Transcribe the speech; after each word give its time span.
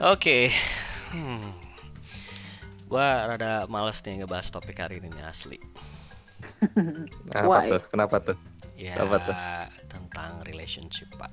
Oke. 0.00 0.48
Hmm. 1.12 1.44
Gua 2.88 3.28
rada 3.28 3.68
males 3.68 4.00
nih 4.00 4.24
ngebahas 4.24 4.48
topik 4.48 4.80
hari 4.80 4.98
ini 4.98 5.12
nih, 5.12 5.24
asli. 5.24 5.58
Kenapa 7.28 7.46
Why? 7.46 7.68
tuh? 7.68 7.82
Kenapa 7.86 8.16
tuh? 8.18 8.36
Ya, 8.74 8.96
Apa 8.96 9.16
tuh? 9.20 9.34
tentang 9.86 10.40
relationship, 10.42 11.12
Pak. 11.14 11.28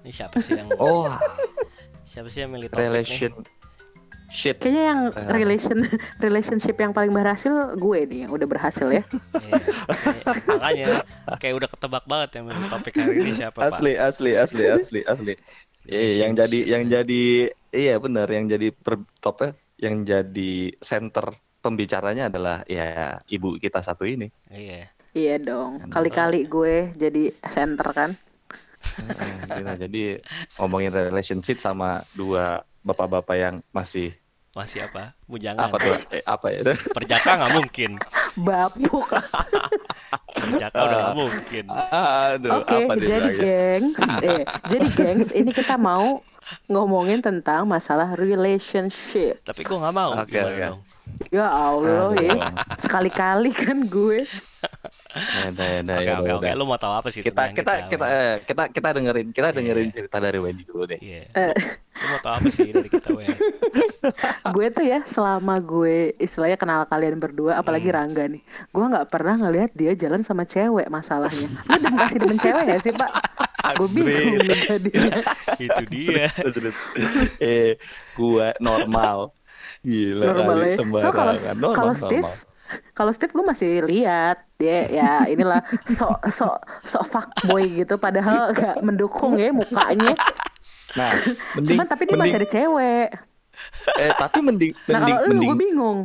Ini 0.00 0.10
siapa 0.10 0.40
sih 0.40 0.56
yang 0.56 0.72
Oh, 0.80 1.12
siapa 2.02 2.32
sih 2.32 2.40
yang 2.40 2.50
milih 2.50 2.72
topik 2.72 2.80
relation 2.80 3.32
shit. 4.32 4.56
Kayaknya 4.56 4.84
yang 4.86 5.00
Eh. 5.12 5.28
relation 5.28 5.78
relationship 6.18 6.76
yang 6.76 6.96
paling 6.96 7.10
berhasil 7.10 7.52
gue 7.76 7.98
nih 8.06 8.18
yang 8.24 8.32
udah 8.32 8.48
berhasil 8.48 8.88
ya. 8.88 9.04
nih? 9.04 9.20
Iya, 9.44 9.60
kayak- 9.92 10.46
makanya 10.48 10.86
kayak 11.36 11.54
udah 11.54 11.68
ketebak 11.68 12.04
banget 12.06 12.30
yang 12.32 12.44
milih 12.48 12.64
topik 12.66 12.94
hari 12.96 13.14
ini 13.20 13.30
siapa, 13.36 13.58
Asli, 13.60 13.92
asli, 13.94 14.32
asli, 14.34 14.64
asli, 14.66 15.00
asli. 15.04 15.34
Iya, 15.84 16.24
yang 16.24 16.32
jadi 16.32 16.58
yang 16.64 16.82
jadi 16.88 17.50
iya 17.70 17.96
benar 17.98 18.26
yang 18.30 18.50
jadi 18.50 18.74
per, 18.74 19.02
topnya 19.22 19.54
yang 19.80 20.04
jadi 20.04 20.76
center 20.78 21.32
pembicaranya 21.60 22.28
adalah 22.28 22.64
ya 22.68 23.20
ibu 23.28 23.56
kita 23.56 23.80
satu 23.80 24.04
ini. 24.04 24.28
Iya. 24.48 24.88
Iya 25.10 25.36
dong. 25.42 25.90
Kali-kali 25.90 26.46
gue 26.46 26.94
jadi 26.94 27.34
center 27.50 27.88
kan. 27.90 28.10
Heeh, 28.80 29.60
gitu. 29.60 29.72
Jadi 29.88 30.02
ngomongin 30.56 30.92
relationship 30.94 31.58
sama 31.60 32.06
dua 32.16 32.64
bapak-bapak 32.86 33.36
yang 33.36 33.56
masih 33.74 34.14
Masih 34.50 34.82
apa? 34.82 35.14
Bujangan. 35.30 35.70
apa 35.70 35.76
tuh? 35.78 35.94
Eh, 36.10 36.26
apa 36.26 36.50
ya? 36.50 36.66
Perjaka 36.90 37.38
nggak 37.38 37.54
mungkin. 37.54 37.90
Bapuk. 38.46 39.06
Perjaka 40.56 40.78
udah 40.82 40.98
nggak 40.98 41.16
mungkin. 41.18 41.64
Aduh, 41.70 42.50
Oke, 42.62 42.76
apa 42.86 42.92
dia 42.98 43.06
jadi 43.06 43.30
gengs, 43.38 43.96
eh, 44.22 44.42
jadi 44.66 44.86
gengs, 44.92 45.28
ini 45.34 45.50
kita 45.54 45.74
mau 45.78 46.20
ngomongin 46.66 47.22
tentang 47.22 47.66
masalah 47.68 48.18
relationship. 48.18 49.38
Tapi 49.46 49.62
gua 49.62 49.86
nggak 49.86 49.94
mau. 49.94 50.10
Oke, 50.18 50.38
oke. 50.42 50.58
dong? 50.58 50.80
Ya 51.28 51.46
Allah 51.46 52.16
ya, 52.16 52.38
sekali-kali 52.80 53.52
kan 53.52 53.84
gue. 53.84 54.24
Ya 55.10 55.50
udah, 55.50 55.66
ya 55.66 55.80
udah, 55.82 55.96
Oke 55.96 56.06
ya 56.06 56.12
oke 56.12 56.22
udah, 56.22 56.36
udah. 56.38 56.52
Lu 56.54 56.64
mau 56.64 56.78
tahu 56.78 56.94
apa 56.94 57.08
sih? 57.08 57.18
Kita 57.18 57.50
tentang 57.50 57.54
kita 57.54 57.72
kita 57.86 58.04
eh, 58.06 58.34
kita 58.42 58.62
kita 58.70 58.88
dengerin 58.94 59.28
kita 59.30 59.48
dengerin 59.50 59.86
Iya. 59.86 59.94
cerita 59.96 60.16
dari 60.18 60.38
Wendy 60.38 60.62
dulu 60.62 60.86
deh. 60.86 60.98
Iya. 60.98 61.22
Eh. 61.30 61.54
Lu 61.90 62.06
mau 62.08 62.20
tahu 62.20 62.34
apa 62.38 62.48
sih 62.48 62.70
dari 62.70 62.86
kita, 62.86 63.08
Wen? 63.10 63.28
gue 64.54 64.66
tuh 64.70 64.84
ya 64.84 64.98
selama 65.04 65.58
gue 65.58 66.14
istilahnya 66.16 66.54
kenal 66.54 66.86
kalian 66.86 67.18
berdua, 67.18 67.58
apalagi 67.58 67.90
Rangga 67.90 68.24
nih, 68.24 68.40
gue 68.66 68.84
nggak 68.86 69.06
pernah 69.06 69.34
ngelihat 69.36 69.70
dia 69.74 69.92
jalan 69.92 70.22
sama 70.22 70.42
cewek 70.42 70.86
masalahnya. 70.86 71.50
Lu 71.66 71.76
dem- 71.76 71.98
masih 71.98 72.18
demen 72.18 72.38
cewek 72.38 72.64
ya 72.66 72.78
sih 72.78 72.92
pak? 72.92 73.10
Gue 73.78 73.86
bingung 73.92 74.42
jadinya. 74.42 75.20
Itu 75.62 75.84
dia. 75.86 76.26
eh, 77.38 77.78
gua 78.12 78.50
normal. 78.58 79.30
Gila 79.80 80.26
Normal 80.26 80.44
kali 80.44 80.66
ya. 80.66 80.76
So 80.98 81.08
kalau 81.14 81.34
kalau. 81.72 81.94
Steve, 81.94 82.26
kalau 82.92 83.10
Steve 83.10 83.32
gue 83.34 83.44
masih 83.44 83.82
lihat 83.86 84.44
dia 84.56 84.86
ya 84.90 85.10
inilah 85.26 85.64
sok 85.88 86.28
sok 86.28 86.56
sok 86.84 87.04
fuckboy 87.08 87.84
gitu, 87.84 87.96
padahal 87.96 88.52
gak 88.52 88.78
mendukung 88.84 89.38
ya 89.40 89.50
mukanya. 89.50 90.14
Nah, 90.98 91.14
mending 91.54 91.78
Cuman 91.78 91.86
tapi 91.86 92.02
dia 92.04 92.18
mending, 92.18 92.22
masih 92.26 92.38
ada 92.42 92.48
cewek. 92.50 93.08
eh 94.00 94.10
tapi 94.16 94.38
mending 94.42 94.72
Nah 94.88 95.00
mending 95.04 95.16
kalau 95.16 95.26
lu 95.26 95.30
mending 95.30 95.50
gue 95.50 95.58
bingung. 95.58 95.98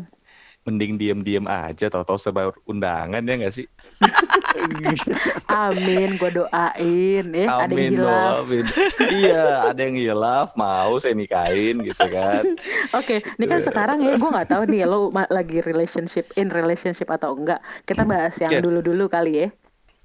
mending 0.66 0.91
diem-diem 0.97 1.45
aja 1.45 1.85
tahu-tahu 1.94 2.17
sebar 2.17 2.49
undangan 2.66 3.22
ya 3.22 3.33
nggak 3.38 3.53
sih? 3.53 3.66
Amin, 5.67 6.17
gue 6.17 6.31
doain 6.31 7.25
ya. 7.31 7.45
Ada 7.47 7.73
yang 7.73 7.73
Amin 7.73 7.91
loh, 7.95 8.09
hilaf. 8.09 8.35
amin. 8.45 8.65
iya, 9.13 9.45
ada 9.69 9.81
yang 9.81 9.97
hilaf 9.97 10.47
mau 10.57 10.97
saya 10.99 11.13
nikahin 11.13 11.83
gitu 11.83 12.05
kan. 12.07 12.43
Oke, 12.99 13.21
ini 13.21 13.45
kan 13.45 13.59
sekarang 13.61 14.01
ya 14.01 14.15
gue 14.15 14.29
nggak 14.29 14.49
tahu 14.49 14.63
nih 14.69 14.87
lo 14.87 15.11
lagi 15.11 15.59
relationship 15.61 16.31
in 16.39 16.51
relationship 16.51 17.07
atau 17.11 17.35
enggak. 17.35 17.59
Kita 17.83 18.07
bahas 18.07 18.35
yang 18.39 18.63
dulu-dulu 18.63 19.07
kali 19.11 19.47
ya. 19.47 19.49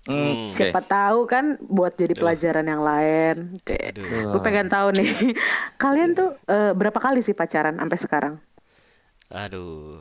Hmm, 0.08 0.48
oke. 0.48 0.56
Siapa 0.56 0.80
tahu 0.80 1.28
kan 1.28 1.60
buat 1.60 1.92
jadi 1.92 2.16
Aduh. 2.16 2.22
pelajaran 2.24 2.64
yang 2.64 2.80
lain. 2.80 3.36
Aduh. 3.68 4.32
Gue 4.32 4.40
pengen 4.40 4.72
tahu 4.72 4.96
nih, 4.96 5.36
kalian 5.82 6.16
tuh 6.16 6.40
eh, 6.48 6.72
berapa 6.72 6.96
kali 6.96 7.20
sih 7.20 7.36
pacaran 7.36 7.76
sampai 7.76 7.98
sekarang? 8.00 8.34
Aduh. 9.28 10.00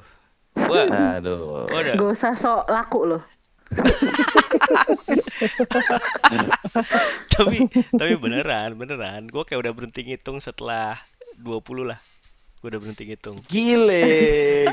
Gua 0.55 0.83
Aduh. 1.19 1.67
Gak 1.69 2.09
usah 2.15 2.33
sok 2.33 2.71
laku 2.71 3.15
loh. 3.15 3.23
tapi 7.33 7.57
tapi 7.91 8.13
beneran, 8.15 8.75
beneran. 8.75 9.27
Gua 9.29 9.43
kayak 9.43 9.59
udah 9.65 9.73
berhenti 9.73 10.01
ngitung 10.05 10.39
setelah 10.39 10.97
20 11.37 11.85
lah. 11.85 11.99
Gua 12.59 12.67
udah 12.69 12.79
berhenti 12.81 13.03
ngitung. 13.07 13.37
Gile, 13.47 14.03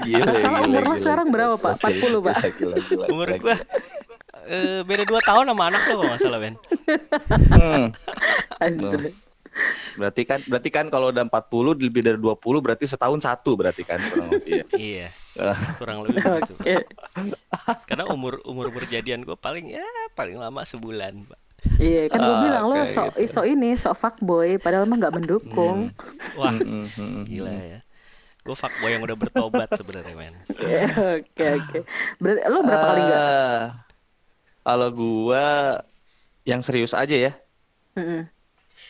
gile, 0.03 0.33
Sama 0.43 0.61
umur 0.65 0.83
lo 0.85 0.97
sekarang 0.97 1.29
berapa, 1.31 1.55
Pak? 1.55 1.79
Gila, 1.79 2.19
40, 2.19 2.25
Pak? 2.25 2.37
gila, 2.37 2.51
gila, 2.51 2.77
gila, 2.83 3.07
Umur 3.09 3.29
gila. 3.33 3.57
eh, 4.47 4.81
beda 4.83 5.03
2 5.05 5.21
tahun 5.23 5.45
sama 5.47 5.63
anak 5.71 5.83
lo 5.85 5.89
kalau 5.93 6.05
nggak 6.07 6.21
salah, 6.21 6.39
Ben. 6.41 6.55
Hmm, 7.51 7.87
Anjir. 8.65 9.13
berarti 9.97 10.23
kan 10.29 10.41
berarti 10.45 10.69
kan 10.69 10.87
kalau 10.93 11.09
udah 11.09 11.25
40 11.25 11.81
lebih 11.81 12.05
dari 12.05 12.21
20 12.21 12.37
berarti 12.61 12.85
setahun 12.85 13.25
satu 13.25 13.57
berarti 13.57 13.83
kan 13.83 13.97
ya. 14.45 14.63
Iya. 14.77 15.09
Kurang 15.81 16.03
lebih 16.03 16.19
begitu. 16.19 16.55
Oke. 16.57 16.77
Karena 17.85 18.05
umur 18.09 18.41
umur 18.43 18.69
berjadian 18.71 19.23
gua 19.23 19.35
paling 19.35 19.69
ya 19.69 19.85
paling 20.13 20.37
lama 20.37 20.63
sebulan, 20.63 21.25
Pak. 21.25 21.41
Iya, 21.77 22.07
kan 22.07 22.21
gue 22.21 22.31
Ah, 22.31 22.43
bilang 22.43 22.65
lo 22.69 22.77
oke, 22.79 22.89
sok 22.89 23.09
gitu. 23.17 23.33
sok 23.33 23.47
ini 23.49 23.75
sok 23.75 23.97
fuckboy, 23.97 24.55
padahal 24.57 24.87
mah 24.87 24.97
nggak 24.97 25.15
mendukung. 25.15 25.91
Wah, 26.33 26.53
Hmm, 26.53 26.87
hmm, 26.87 27.27
gila 27.27 27.51
ya. 27.51 27.81
Gue 28.41 28.55
fuckboy 28.55 28.95
yang 28.95 29.03
udah 29.03 29.19
bertobat 29.19 29.69
sebenarnya, 29.75 30.15
men. 30.15 30.35
Oke 31.17 31.45
oke. 31.59 31.79
Berarti 32.17 32.41
lo 32.47 32.61
berapa 32.63 32.87
kali 32.87 33.01
enggak? 33.03 33.19
Eh, 33.19 33.63
Kalau 34.63 34.89
gua 34.91 35.47
yang 36.43 36.63
serius 36.63 36.91
aja 36.91 37.17
ya. 37.17 37.33
Mm-mm. 37.95 38.31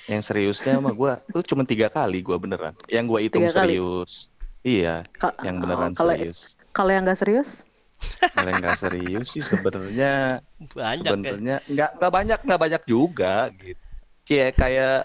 Yang 0.06 0.22
seriusnya 0.26 0.76
sama 0.76 0.90
gua 0.90 1.22
tuh 1.26 1.40
cuma 1.42 1.62
tiga 1.62 1.88
kali 1.88 2.20
gua 2.20 2.36
beneran. 2.36 2.74
Yang 2.86 3.04
gua 3.06 3.20
hitung 3.20 3.44
Tiga 3.46 3.56
kali? 3.56 3.80
Iya, 4.66 5.06
Ka- 5.14 5.30
yang 5.46 5.56
oh, 5.56 5.62
beneran 5.62 5.94
kalau 5.94 6.14
serius. 6.18 6.58
kalau 6.74 6.90
yang 6.90 7.06
nggak 7.06 7.20
serius? 7.22 7.50
Kalau 8.34 8.48
yang 8.50 8.60
nggak 8.66 8.78
serius 8.82 9.26
sih 9.30 9.44
sebenarnya 9.46 10.42
Banyak 10.74 11.06
kan. 11.06 11.22
sebenarnya 11.22 11.56
nggak 11.70 11.90
nggak 12.02 12.12
banyak 12.12 12.38
nggak 12.42 12.60
banyak 12.66 12.82
juga 12.90 13.34
gitu. 13.62 13.82
Kayak 14.26 14.50
kayak 14.58 14.96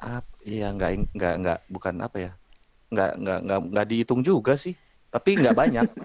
apa? 0.00 0.32
Iya 0.48 0.66
nggak 0.72 0.90
nggak 1.12 1.34
nggak 1.44 1.58
bukan 1.68 1.94
apa 2.00 2.16
ya? 2.16 2.32
Nggak 2.88 3.10
nggak 3.20 3.38
nggak 3.44 3.58
nggak 3.68 3.86
dihitung 3.92 4.20
juga 4.24 4.56
sih. 4.56 4.72
Tapi 5.12 5.30
nggak 5.44 5.56
banyak. 5.56 5.88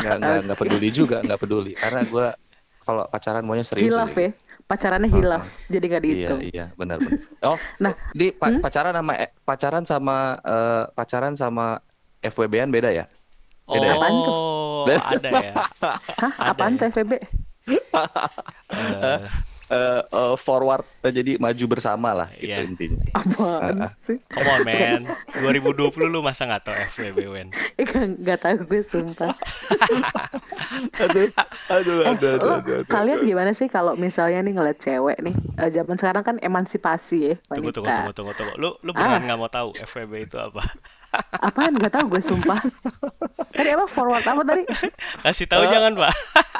Nggak 0.00 0.16
nggak 0.24 0.38
nggak 0.48 0.58
peduli 0.58 0.88
juga 0.88 1.16
nggak 1.20 1.40
peduli 1.44 1.72
karena 1.76 2.00
gua 2.08 2.32
kalau 2.80 3.04
pacaran 3.10 3.44
maunya 3.44 3.66
serius. 3.66 3.92
Hilaf 3.92 4.14
ya. 4.16 4.30
Pacarannya 4.70 5.10
hilaf, 5.10 5.50
jadi 5.66 5.84
nggak 5.90 6.02
Iya 6.06 6.06
dihitung. 6.06 6.40
iya 6.46 6.64
benar 6.78 7.02
benar. 7.02 7.18
Oh, 7.42 7.58
Nah, 7.82 7.92
di 8.14 8.30
pa- 8.30 8.54
hmm? 8.54 8.62
pacaran 8.62 8.94
sama 8.94 9.12
eh, 9.18 9.30
pacaran 9.42 9.82
sama 9.82 10.16
eh, 10.46 10.82
pacaran 10.94 11.34
sama 11.34 11.64
FWB-an 12.22 12.70
beda 12.70 12.90
ya? 12.94 13.04
Beda 13.66 13.86
ya? 13.90 13.94
Apaan 13.98 14.14
tuh? 14.22 14.34
Oh, 14.86 14.86
ada 14.94 15.30
ya. 15.34 15.52
Hah? 16.22 16.32
Ada 16.38 16.50
Apaan 16.54 16.72
ya. 16.78 16.78
tuh? 16.86 16.88
Eh, 18.70 19.18
Eh, 19.70 20.02
eh, 20.02 20.34
forward 20.34 20.82
eh, 21.00 21.12
jadi 21.12 21.38
maju 21.38 21.64
bersama 21.68 22.10
lah 22.10 22.26
gitu 22.34 22.50
Iya. 22.50 22.66
intinya. 22.66 22.98
Apaan 23.12 23.76
Ah, 23.80 23.92
sih? 24.00 24.18
come 24.26 24.48
on, 24.48 24.60
man. 24.62 25.00
2020 25.32 25.70
lu 26.04 26.20
masa 26.20 26.42
nggak 26.44 26.62
tau 26.62 26.74
FWB, 26.90 27.18
Wen? 27.28 27.48
Eh, 27.76 27.86
nggak 27.86 28.18
nggak 28.18 28.38
tahu 28.40 28.56
gue 28.66 28.82
sumpah. 28.82 29.30
aduh, 30.96 31.30
aduh, 31.68 31.98
Eh, 32.00 32.10
aduh, 32.10 32.30
aduh, 32.32 32.32
lo 32.40 32.54
aduh, 32.56 32.74
aduh. 32.76 32.88
kalian 32.88 33.18
gimana 33.22 33.52
sih 33.52 33.66
kalau 33.66 33.94
misalnya 33.94 34.40
nih 34.40 34.52
ngeliat 34.52 34.78
cewek 34.78 35.18
nih? 35.20 35.34
eh, 35.56 35.70
zaman 35.70 35.96
sekarang 35.96 36.24
kan 36.24 36.36
emansipasi 36.40 37.18
ya 37.20 37.34
Tunggu, 37.46 37.70
wanita. 37.70 37.76
tunggu, 37.76 37.90
tunggu, 37.92 38.12
tunggu, 38.12 38.32
tunggu. 38.34 38.54
Lu, 38.56 38.70
lu 38.76 38.90
Ah. 38.90 38.96
beneran 38.96 39.22
nggak 39.24 39.38
mau 39.38 39.48
tahu 39.48 39.68
FWB 39.76 40.12
itu 40.20 40.36
apa? 40.36 40.62
Apaan? 41.32 41.74
Nggak 41.74 41.92
tahu 41.92 42.06
gue 42.08 42.22
sumpah. 42.22 42.60
Tadi 43.50 43.68
apa 43.68 43.84
forward 43.84 44.22
apa 44.22 44.42
tadi? 44.42 44.62
Kasih 45.20 45.44
tahu 45.44 45.62
Ah. 45.62 45.70
jangan, 45.70 45.92
Pak. 45.96 46.12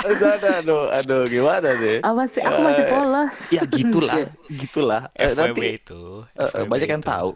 aduh, 0.02 0.29
aduh, 0.29 0.52
aduh, 0.56 0.82
aduh, 0.93 1.23
gimana 1.25 1.69
deh? 1.73 1.99
Apa 2.00 2.23
sih? 2.26 2.41
Aku 2.41 2.58
masih 2.61 2.82
Eh, 2.82 2.91
polos. 2.91 3.35
Ya 3.49 3.62
gitulah, 3.64 4.17
Iya. 4.17 4.29
gitulah. 4.50 5.02
Eh, 5.12 5.29
FWB 5.29 5.38
nanti 5.38 5.67
itu, 5.76 6.02
eh, 6.31 6.50
FWB 6.50 6.67
banyak 6.67 6.88
yang 6.88 7.00
itu- 7.00 7.11
tahu. 7.11 7.31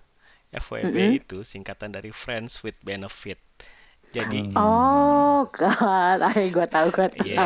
FWB 0.51 0.87
Mm-mm. 0.89 1.11
itu 1.17 1.39
singkatan 1.43 1.91
dari 1.91 2.11
Friends 2.11 2.61
with 2.61 2.79
Benefit. 2.81 3.39
Jadi, 4.11 4.47
Hmm. 4.47 4.55
Oh, 4.55 5.43
kan. 5.49 6.23
Ayo 6.31 6.47
gue 6.49 6.67
tahu 6.69 6.87
gue 6.89 7.07
tahu. 7.11 7.27
iya, 7.27 7.43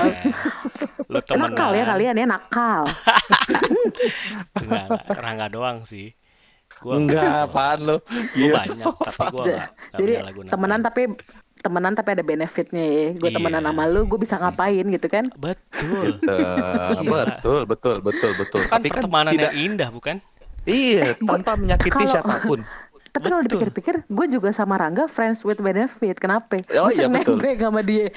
lu 1.07 1.21
temenan. 1.23 1.49
Nakal 1.51 1.71
ya 1.73 1.85
kalian 1.87 2.15
ya 2.15 2.27
nakal. 2.27 2.85
Enggak, 4.55 4.85
enggak, 4.87 5.17
Rangga 5.17 5.47
doang 5.49 5.79
sih. 5.85 6.13
Gua 6.79 6.93
Enggak, 6.95 7.23
apaan 7.47 7.79
lo? 7.81 7.97
Gua 8.01 8.33
Gila. 8.35 8.59
banyak, 8.61 8.87
tapi 9.01 9.23
enggak. 9.33 9.67
Jadi 9.95 10.13
temenan 10.47 10.81
tapi 10.81 11.03
temenan 11.59 11.93
tapi 11.93 12.09
ada 12.13 12.23
benefitnya 12.23 12.85
ya. 12.85 13.07
Gue 13.13 13.31
temenan 13.31 13.61
Iya. 13.61 13.69
sama 13.69 13.85
lu, 13.85 14.01
gue 14.05 14.15
bisa 14.17 14.39
ngapain 14.39 14.87
gitu 14.87 15.07
kan? 15.07 15.25
Betul. 15.35 16.23
Gila. 16.23 17.03
betul, 17.03 17.61
betul, 17.67 17.97
betul, 17.99 18.31
betul. 18.37 18.61
Kan 18.63 18.71
Tapi 18.73 18.89
kan 18.89 19.03
pertemanan 19.03 19.33
tidak 19.35 19.51
yang 19.51 19.75
indah, 19.75 19.89
bukan? 19.91 20.17
Iya, 20.63 21.17
tanpa 21.19 21.57
menyakiti 21.57 21.91
Kalau- 21.91 22.13
siapa 22.13 22.35
pun. 22.45 22.61
Tapi 23.09 23.27
kalau 23.27 23.43
dipikir-pikir, 23.43 23.95
gue 24.05 24.27
juga 24.29 24.51
sama 24.51 24.77
Rangga 24.77 25.07
friends 25.07 25.43
with 25.43 25.59
benefit. 25.59 26.17
Kenapa? 26.17 26.61
Oh, 26.77 26.89
Gue 26.89 26.99
iya, 26.99 27.09
nebeng 27.09 27.59
sama 27.59 27.81
dia. 27.81 28.09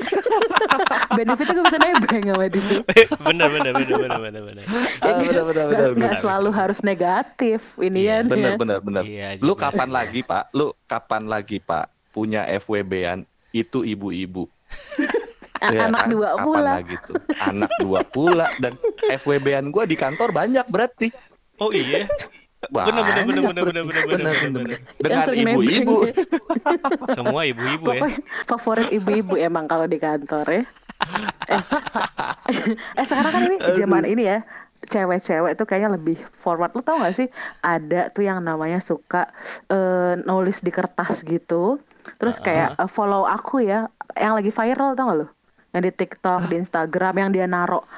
Benefitnya 1.17 1.53
gue 1.53 1.65
bisa 1.67 1.79
nebeng 1.79 2.23
sama 2.23 2.45
dia. 2.47 2.79
bener 3.21 3.47
bener 3.49 3.71
bener 3.73 3.97
bener 3.97 4.19
bener 4.19 4.41
bener. 4.43 4.63
Ya, 5.01 5.13
benar, 5.17 5.43
benar, 5.43 5.65
benar, 5.67 5.89
benar. 5.95 6.17
selalu 6.19 6.49
harus 6.51 6.79
negatif 6.81 7.75
ini 7.77 8.05
Iya, 8.05 8.23
ya. 8.23 8.27
Bener 8.27 8.51
bener 8.55 8.77
bener. 8.79 9.03
Iya 9.03 9.27
Lu 9.39 9.53
kapan 9.53 9.89
lagi 9.89 10.21
Pak? 10.21 10.51
Lu 10.51 10.71
kapan 10.85 11.27
lagi 11.27 11.57
Pak 11.57 11.85
punya 12.11 12.43
FWB-an 12.47 13.23
itu 13.51 13.83
ibu-ibu? 13.83 14.47
Ya 15.61 15.85
Anak 15.87 16.07
kan? 16.07 16.09
dua 16.09 16.29
Kapan 16.33 16.43
pula. 16.43 16.71
lagi 16.79 16.95
tuh? 17.05 17.15
Anak 17.39 17.71
dua 17.77 18.01
pula 18.03 18.47
dan 18.57 18.73
FWB-an 19.05 19.69
gua 19.69 19.83
di 19.83 19.95
kantor 19.95 20.31
banyak 20.31 20.65
berarti. 20.67 21.07
Oh 21.57 21.69
iya. 21.69 22.07
Bener 22.69 22.93
bener 22.93 23.23
bener 23.25 23.41
bener 23.41 23.63
bener 23.65 23.65
bener 23.65 23.83
bener 24.05 24.05
bener 24.05 24.61
bener. 24.61 24.79
Dengan 25.01 25.25
ibu-ibu. 25.33 25.95
Semua 27.17 27.41
ibu-ibu 27.49 27.85
ya. 27.89 28.01
Favorit 28.45 28.93
ibu-ibu 28.93 29.33
emang 29.33 29.65
kalau 29.65 29.89
di 29.89 29.97
kantor 29.97 30.45
ya. 30.45 30.63
Eh, 31.49 31.61
eh 33.01 33.05
sekarang 33.09 33.33
kan 33.33 33.41
ini 33.49 33.57
zaman 33.73 34.05
ini 34.05 34.23
ya 34.29 34.45
cewek-cewek 34.85 35.57
tuh 35.57 35.65
kayaknya 35.65 35.97
lebih 35.97 36.21
forward. 36.37 36.69
Lu 36.77 36.85
tau 36.85 37.01
gak 37.01 37.17
sih 37.17 37.25
ada 37.65 38.13
tuh 38.13 38.29
yang 38.29 38.45
namanya 38.45 38.77
suka 38.77 39.33
eh, 39.65 40.21
nulis 40.21 40.61
di 40.61 40.69
kertas 40.69 41.25
gitu. 41.25 41.81
Terus 42.21 42.37
kayak 42.37 42.77
eh, 42.77 42.89
follow 42.89 43.25
aku 43.25 43.65
ya 43.65 43.89
yang 44.13 44.37
lagi 44.37 44.53
viral 44.53 44.93
tau 44.93 45.09
gak 45.09 45.17
lu? 45.17 45.27
Yang 45.73 45.81
di 45.81 45.91
TikTok, 46.05 46.41
di 46.45 46.55
Instagram 46.61 47.13
yang 47.17 47.29
dia 47.33 47.49
narok 47.49 47.89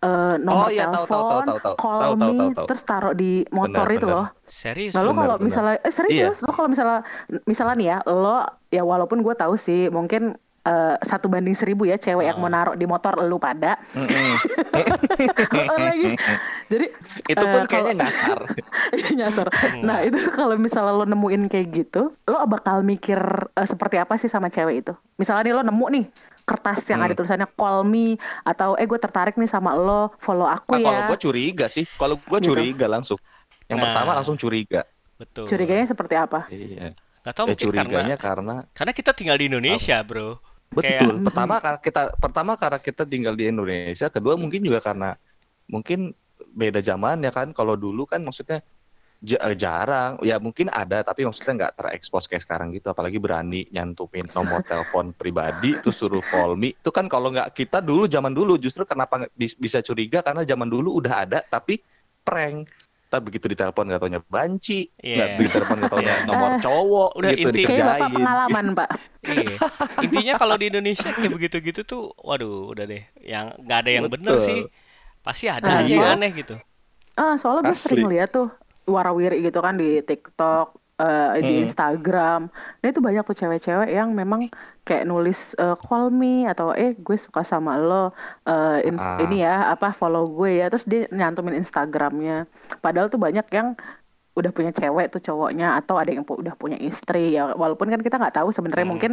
eh, 0.00 0.34
nomor 0.38 0.66
Oh, 0.66 0.68
iya, 0.68 0.84
tahu, 0.86 1.04
tahu, 1.04 1.04
telepon, 1.04 1.28
tahu, 1.30 1.44
tahu, 1.46 1.58
tahu. 1.60 1.74
call 1.76 1.98
Tahu, 1.98 2.12
tahu, 2.14 2.16
me, 2.16 2.38
tahu, 2.38 2.50
tahu. 2.54 2.66
terus 2.66 2.82
taruh 2.82 3.12
di 3.12 3.32
motor 3.48 3.84
Benar, 3.84 3.94
itu 3.94 4.06
benar. 4.06 4.16
loh. 4.16 4.26
Serius. 4.46 4.92
Nah 4.92 5.02
lo 5.02 5.06
lu? 5.06 5.16
kalau 5.16 5.36
misalnya 5.38 5.76
eh 5.78 5.90
serius 5.90 6.36
lo 6.40 6.50
kalau 6.50 6.66
misalnya 6.66 7.00
misalnya 7.44 7.74
nih 7.74 7.86
ya 7.86 7.98
lo 8.06 8.36
ya 8.68 8.82
walaupun 8.82 9.20
gue 9.20 9.34
tahu 9.34 9.54
sih 9.54 9.86
mungkin 9.88 10.34
eh, 10.60 10.96
satu 11.00 11.26
banding 11.26 11.54
seribu 11.54 11.84
ya 11.84 11.96
cewek 11.96 12.26
yang 12.26 12.36
mau 12.36 12.48
naruh 12.48 12.74
di 12.74 12.84
motor 12.84 13.16
lu 13.20 13.36
pada 13.36 13.78
lagi 15.70 16.16
jadi 16.66 16.86
Itu 17.26 17.38
eh, 17.38 17.46
pun 17.46 17.62
kalau- 17.62 17.66
kayaknya 17.66 17.94
ngasar. 17.98 18.38
nyasar 19.12 19.46
nah 19.86 20.00
itu 20.00 20.18
kalau 20.30 20.56
misalnya 20.56 20.92
lo 20.92 21.04
nemuin 21.04 21.46
kayak 21.46 21.66
gitu 21.72 22.02
lo 22.24 22.36
bakal 22.46 22.82
mikir 22.82 23.18
eh, 23.50 23.64
seperti 23.64 23.96
apa 23.96 24.16
sih 24.16 24.26
sama 24.26 24.48
cewek 24.48 24.80
itu 24.80 24.92
misalnya 25.16 25.42
nih 25.42 25.54
lo 25.54 25.62
nemu 25.62 25.86
nih 25.90 26.04
kertas 26.50 26.82
yang 26.84 26.98
ada 26.98 27.14
Hmm. 27.14 27.18
tulisannya 27.22 27.48
call 27.54 27.86
me 27.86 28.18
atau 28.42 28.74
eh 28.74 28.84
gue 28.84 28.98
tertarik 28.98 29.38
nih 29.38 29.46
sama 29.46 29.72
lo 29.72 30.10
follow 30.18 30.44
aku 30.44 30.74
Nah, 30.74 30.82
kalau 30.82 30.98
ya 30.98 31.06
gua 31.06 31.18
curiga 31.20 31.66
sih, 31.66 31.86
kalau 31.94 32.18
gua 32.18 32.42
Gitu. 32.42 32.50
curiga 32.50 32.90
langsung. 32.90 33.22
Yang 33.70 33.78
Nah. 33.78 33.84
pertama 33.86 34.10
langsung 34.18 34.34
curiga. 34.34 34.82
Betul. 35.14 35.44
curiganya 35.46 35.84
seperti 35.84 36.16
apa 36.16 36.48
Iya. 36.48 36.96
Gak 37.20 37.34
tau 37.36 37.44
Ya 37.44 37.52
mungkin 37.52 37.68
karena 37.68 37.84
curiganya 37.84 38.16
karena 38.16 38.54
karena 38.72 38.92
kita 38.96 39.12
tinggal 39.12 39.36
di 39.36 39.46
Indonesia, 39.46 40.00
bro. 40.00 40.40
betul. 40.70 40.96
Kayak- 41.12 41.24
Pertama 41.28 41.54
karena 41.60 41.78
kita 41.78 42.02
pertama 42.16 42.52
karena 42.56 42.78
kita 42.80 43.02
tinggal 43.04 43.34
di 43.36 43.44
Indonesia, 43.44 44.08
kedua 44.08 44.40
mungkin 44.40 44.64
juga 44.64 44.80
karena 44.80 45.12
mungkin 45.66 46.16
beda 46.50 46.80
zaman 46.80 47.20
ya 47.20 47.28
kan. 47.28 47.52
Kalau 47.52 47.76
dulu 47.76 48.08
kan 48.08 48.24
maksudnya 48.24 48.64
jarang, 49.20 50.16
ya 50.20 50.40
mungkin 50.40 50.66
ada 50.66 51.00
tapi 51.00 51.22
maksudnya 51.22 51.68
nggak 51.68 51.74
terekspos 51.76 52.24
kayak 52.24 52.40
sekarang 52.40 52.72
gitu. 52.72 52.88
Apalagi 52.88 53.20
berani 53.20 53.68
nyantumin 53.68 54.24
nomor 54.32 54.64
telepon 54.64 55.12
pribadi 55.12 55.76
terus 55.76 55.96
suruh 55.96 56.24
call 56.24 56.56
me. 56.56 56.72
Itu 56.72 56.88
kan 56.88 57.04
kalau 57.04 57.28
nggak 57.28 57.52
kita 57.52 57.78
dulu 57.78 58.04
zaman 58.04 58.32
dulu 58.32 58.56
justru 58.56 58.82
kenapa 58.82 59.28
bisa 59.36 59.80
curiga 59.80 60.20
karena 60.20 60.42
zaman 60.42 60.66
dulu 60.66 60.96
udah 60.96 61.28
ada 61.28 61.38
tapi 61.40 61.78
prank. 62.20 62.68
Tapi 63.10 63.26
begitu 63.26 63.50
ditelepon 63.50 63.90
nggak 63.90 64.00
taunya 64.00 64.22
banci, 64.22 64.86
nggak 64.94 65.28
Iya. 65.34 65.36
ditelepon 65.36 65.76
nggak 65.82 65.90
taunya 65.90 66.14
Iya. 66.14 66.26
nomor 66.30 66.50
cowok 66.62 67.10
Udah 67.18 67.30
gitu 67.34 67.48
inti- 67.50 67.66
kayak 67.66 67.66
bapak 67.66 67.90
dikerjain. 67.98 68.14
pengalaman 68.14 68.66
pak 68.72 68.88
Iya. 69.26 69.56
Intinya 70.00 70.34
kalau 70.38 70.54
di 70.54 70.64
Indonesia 70.70 71.08
kayak 71.10 71.32
begitu-gitu 71.34 71.80
tuh, 71.82 72.02
waduh, 72.16 72.70
udah 72.70 72.86
deh. 72.86 73.02
Yang 73.18 73.46
nggak 73.60 73.78
ada 73.82 73.90
yang 73.90 74.04
bener 74.06 74.34
Betul. 74.38 74.46
sih. 74.46 74.60
Pasti 75.20 75.50
ada 75.50 75.66
Nah, 75.66 75.78
aja 75.82 75.90
yang 75.90 76.06
iya. 76.06 76.14
aneh 76.14 76.30
gitu. 76.32 76.54
Ah, 77.18 77.34
soalnya 77.34 77.68
gue 77.68 77.76
sering 77.76 78.06
lihat 78.06 78.30
tuh 78.30 78.46
warawiri 78.90 79.40
gitu 79.40 79.58
kan 79.58 79.74
di 79.74 80.00
TikTok, 80.00 80.66
eh, 80.96 81.38
di. 81.38 81.54
Instagram. 81.62 82.40
Nah 82.50 82.86
itu 82.86 82.98
banyak 82.98 83.22
tuh 83.22 83.36
cewek-cewek 83.36 83.88
yang 83.88 84.10
memang 84.10 84.50
kayak 84.82 85.04
nulis 85.04 85.54
eh, 85.54 85.76
call 85.78 86.10
me 86.10 86.44
atau 86.44 86.72
eh 86.72 86.92
gue 86.92 87.16
suka 87.16 87.40
sama 87.42 87.76
lo, 87.76 88.10
eh, 88.42 88.84
inf- 88.84 89.00
Ah. 89.00 89.22
ini 89.22 89.40
ya 89.40 89.70
apa 89.70 89.90
follow 89.90 90.26
gue 90.28 90.58
ya. 90.58 90.68
Terus 90.68 90.84
dia 90.84 91.06
nyantumin 91.08 91.56
Instagramnya. 91.56 92.44
Padahal 92.78 93.06
tuh 93.06 93.16
banyak 93.16 93.46
yang 93.48 93.78
udah 94.30 94.50
punya 94.50 94.70
cewek 94.70 95.10
tuh 95.10 95.20
cowoknya 95.20 95.74
atau 95.76 95.96
ada 95.96 96.08
yang 96.08 96.22
pu- 96.22 96.38
udah 96.38 96.54
punya 96.54 96.78
istri 96.78 97.34
ya 97.34 97.50
walaupun 97.52 97.88
kan 97.88 97.98
kita 97.98 98.14
nggak 98.16 98.36
tahu 98.36 98.48
sebenarnya 98.48 98.86
Hmm. 98.86 98.92
mungkin 98.94 99.12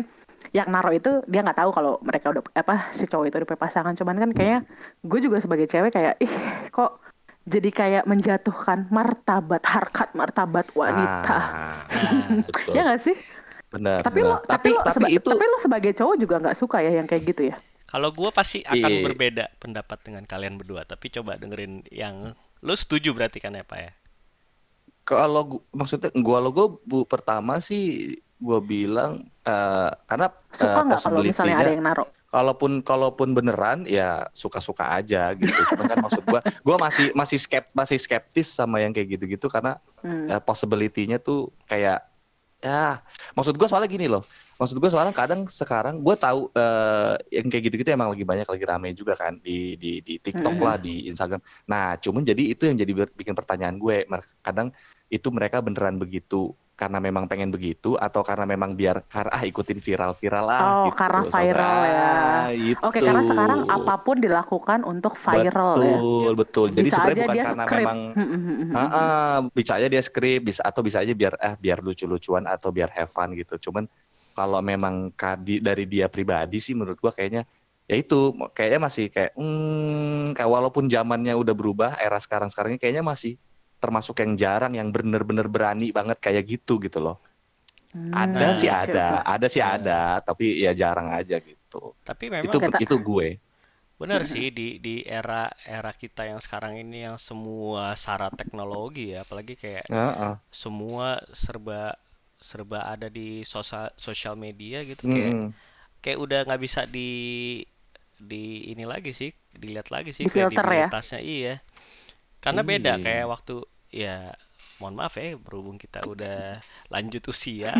yang 0.53 0.69
naruh 0.69 0.93
itu 0.93 1.25
dia 1.25 1.41
nggak 1.41 1.57
tahu 1.57 1.73
kalau 1.73 1.97
mereka 1.99 2.29
udah 2.29 2.45
apa 2.53 2.93
si 2.93 3.03
cowok 3.03 3.25
itu 3.25 3.35
udah 3.41 3.57
pasangan 3.57 3.91
cuman 3.91 4.13
kan 4.15 4.29
kayaknya 4.29 4.59
gue 5.01 5.19
juga 5.19 5.41
sebagai 5.41 5.65
cewek 5.65 5.89
kayak 5.89 6.21
ih 6.21 6.29
kok 6.69 7.01
jadi 7.47 7.69
kayak 7.71 8.03
menjatuhkan 8.03 8.85
martabat 8.89 9.63
harkat 9.63 10.11
martabat 10.11 10.67
wanita 10.71 11.39
Ah, 11.39 11.79
betul. 12.43 12.73
ya 12.77 12.83
nggak 12.83 13.01
sih 13.01 13.15
Benar. 13.67 13.99
tapi 13.99 14.19
lo 14.21 14.35
benar. 14.37 14.47
tapi, 14.47 14.67
lo 14.69 14.79
tapi 14.81 14.95
seba- 14.97 15.11
itu 15.11 15.27
tapi 15.27 15.45
lo 15.45 15.57
sebagai 15.57 15.91
cowok 15.93 16.15
juga 16.17 16.35
nggak 16.37 16.57
suka 16.57 16.77
ya 16.79 16.91
yang 16.93 17.07
kayak 17.07 17.23
gitu 17.25 17.43
ya 17.47 17.57
kalau 17.87 18.11
gua 18.11 18.29
pasti 18.29 18.61
akan 18.61 18.83
Iya. 18.91 18.99
berbeda 19.01 19.45
pendapat 19.57 20.03
dengan 20.03 20.27
kalian 20.27 20.59
berdua. 20.59 20.83
Tapi 20.83 21.07
coba 21.07 21.39
dengerin 21.39 21.87
yang 21.87 22.35
lu 22.59 22.75
setuju 22.75 23.15
berarti 23.15 23.39
kan 23.39 23.55
ya, 23.55 23.63
Pak 23.63 23.79
ya? 23.79 23.91
kalau 25.01 25.63
maksudnya 25.71 26.11
gua 26.13 26.43
lo 26.43 26.51
gue 26.51 26.67
bu 26.83 27.07
pertama 27.07 27.59
sih 27.59 28.11
gua 28.37 28.59
bilang 28.59 29.23
eh, 29.39 29.91
karena 30.03 30.27
suka 30.51 30.67
eh, 30.73 30.83
nggak 30.83 30.99
kalau 30.99 31.19
misalnya 31.23 31.55
ada 31.57 31.71
yang 31.71 31.85
naruh 31.85 32.09
kalaupun 32.27 32.83
kalaupun 32.83 33.31
beneran 33.31 33.87
ya 33.87 34.27
suka-suka 34.35 34.83
aja 34.99 35.31
gitu. 35.39 35.55
Cuman 35.71 35.87
kan 35.87 35.99
maksud 36.03 36.23
gua 36.27 36.43
gua 36.61 36.75
masih 36.75 37.15
masih 37.15 37.39
skep 37.39 37.71
masih 37.71 37.95
skeptis 37.95 38.51
sama 38.51 38.83
yang 38.83 38.91
kayak 38.91 39.15
gitu-gitu 39.19 39.47
karena 39.47 39.79
Hmm. 40.03 40.29
eh, 40.29 40.41
possibility-nya 40.43 41.17
tuh 41.17 41.49
kayak 41.65 42.05
ya 42.61 43.01
maksud 43.33 43.55
gua 43.57 43.67
soalnya 43.71 43.89
gini 43.89 44.05
loh. 44.11 44.27
Maksud 44.57 44.77
gua 44.81 44.89
soalnya 44.89 45.13
kadang 45.13 45.45
sekarang 45.47 46.01
gua 46.01 46.17
tahu 46.17 46.49
eh, 46.53 47.15
yang 47.31 47.47
kayak 47.47 47.63
gitu-gitu 47.71 47.89
emang 47.95 48.11
lagi 48.11 48.25
banyak 48.27 48.47
lagi 48.49 48.65
rame 48.67 48.91
juga 48.91 49.13
kan 49.15 49.39
di 49.39 49.79
di 49.79 50.03
di 50.03 50.17
TikTok 50.19 50.55
Mm-mm. 50.57 50.65
lah 50.67 50.75
di 50.77 51.07
Instagram. 51.07 51.39
Nah, 51.69 51.95
cuman 51.97 52.21
jadi 52.25 52.43
itu 52.53 52.67
yang 52.67 52.77
jadi 52.77 52.91
bikin 53.13 53.33
pertanyaan 53.37 53.77
gue. 53.79 54.03
Kadang 54.43 54.73
itu 55.07 55.27
mereka 55.31 55.63
beneran 55.63 55.95
begitu 55.95 56.51
karena 56.77 57.01
memang 57.01 57.25
pengen 57.25 57.49
begitu 57.49 57.97
atau 57.97 58.21
karena 58.21 58.45
memang 58.45 58.77
biar 58.77 59.01
karena 59.09 59.33
ah 59.33 59.41
ikutin 59.41 59.81
viral-viral 59.81 60.45
lah 60.45 60.61
Oh, 60.61 60.85
gitu. 60.85 60.93
karena 60.93 61.21
viral 61.25 61.79
ya. 61.81 62.05
Ah, 62.05 62.47
itu. 62.53 62.77
Oke, 62.85 62.99
karena 63.01 63.23
sekarang 63.25 63.61
apa 63.65 63.93
pun 64.05 64.21
dilakukan 64.21 64.85
untuk 64.85 65.17
viral 65.17 65.73
ya. 65.81 65.97
betul, 65.97 66.31
betul. 66.37 66.67
Jadi 66.77 66.85
Bisa 66.85 67.01
sebenarnya 67.01 67.25
bukan 67.25 67.33
dia 67.33 67.43
karena 67.49 67.63
script. 67.65 67.81
memang. 67.81 67.99
Ah, 68.71 68.85
ah, 68.93 69.37
bisa 69.49 69.71
aja 69.81 69.87
dia 69.89 70.03
skrip, 70.05 70.41
bisa 70.45 70.61
atau 70.61 70.85
bisa 70.85 71.01
aja 71.01 71.13
biar 71.17 71.33
eh 71.41 71.57
biar 71.57 71.81
lucu-lucuan 71.81 72.45
atau 72.45 72.69
biar 72.69 72.93
have 72.93 73.09
fun 73.09 73.33
gitu. 73.33 73.57
Cuman 73.57 73.89
kalau 74.37 74.61
memang 74.61 75.09
kadi 75.17 75.57
dari 75.57 75.89
dia 75.89 76.05
pribadi 76.05 76.61
sih 76.61 76.77
menurut 76.77 77.01
gua 77.01 77.09
kayaknya 77.09 77.41
ya 77.89 77.95
itu 77.97 78.37
kayaknya 78.53 78.79
masih 78.85 79.09
kayak 79.09 79.33
hmm, 79.33 80.37
kayak 80.37 80.45
walaupun 80.45 80.85
zamannya 80.85 81.33
udah 81.33 81.55
berubah 81.57 81.91
era 81.97 82.21
sekarang-sekarang 82.21 82.77
ini 82.77 82.79
kayaknya 82.79 83.01
masih 83.01 83.33
termasuk 83.83 84.15
yang 84.23 84.33
jarang 84.43 84.73
yang 84.79 84.89
bener-bener 84.95 85.47
berani 85.55 85.85
banget 85.97 86.17
kayak 86.25 86.43
gitu 86.53 86.73
gitu 86.85 86.99
loh. 87.05 87.17
Hmm, 87.93 88.23
Ada 88.23 88.47
Nah, 88.47 88.59
sih 88.59 88.69
ada, 88.81 88.99
oke. 88.99 89.17
ada 89.33 89.45
sih 89.53 89.63
Nah. 89.63 89.75
ada, 89.75 90.19
tapi 90.27 90.45
ya 90.65 90.71
jarang 90.81 91.09
aja 91.19 91.35
gitu. 91.49 91.93
Tapi 92.07 92.25
memang 92.33 92.45
Itu 92.45 92.57
Oke, 92.61 92.67
tak- 92.73 92.85
itu 92.85 92.95
gue. 93.09 93.27
benar 94.01 94.21
sih 94.33 94.45
di 94.57 94.67
di 94.85 94.95
era 95.19 95.49
era 95.77 95.91
kita 96.03 96.21
yang 96.31 96.37
sekarang 96.45 96.73
ini 96.83 96.97
yang 97.09 97.17
semua 97.29 97.83
syarat 98.03 98.33
teknologi 98.39 99.03
ya, 99.13 99.25
apalagi 99.25 99.53
kayak 99.63 99.85
Heeh. 99.89 100.37
semua 100.63 101.07
serba 101.43 101.81
serba 102.49 102.79
ada 102.93 103.07
di 103.17 103.27
sosial 103.53 103.87
sosial 104.07 104.35
media 104.45 104.79
gitu 104.91 105.05
kayak 105.13 105.35
Mm-mm. 105.35 105.53
kayak 106.03 106.19
udah 106.25 106.39
nggak 106.47 106.61
bisa 106.67 106.81
di 106.95 107.09
di 108.17 108.73
ini 108.73 108.83
lagi 108.93 109.11
sih 109.19 109.29
dilihat 109.61 109.89
lagi 109.93 110.11
sih 110.17 110.25
Difilter 110.25 110.67
ya? 110.73 110.87
kredibilitasnya 111.05 111.19
iya 111.21 111.53
karena 112.39 112.61
beda 112.61 112.93
Iya. 112.95 113.03
kayak 113.03 113.25
waktu 113.27 113.55
ya 113.87 114.17
mohon 114.77 114.93
maaf 114.93 115.17
ya 115.17 115.33
berhubung 115.33 115.73
kita 115.75 116.05
udah 116.05 116.61
lanjut 116.87 117.19
usia 117.27 117.73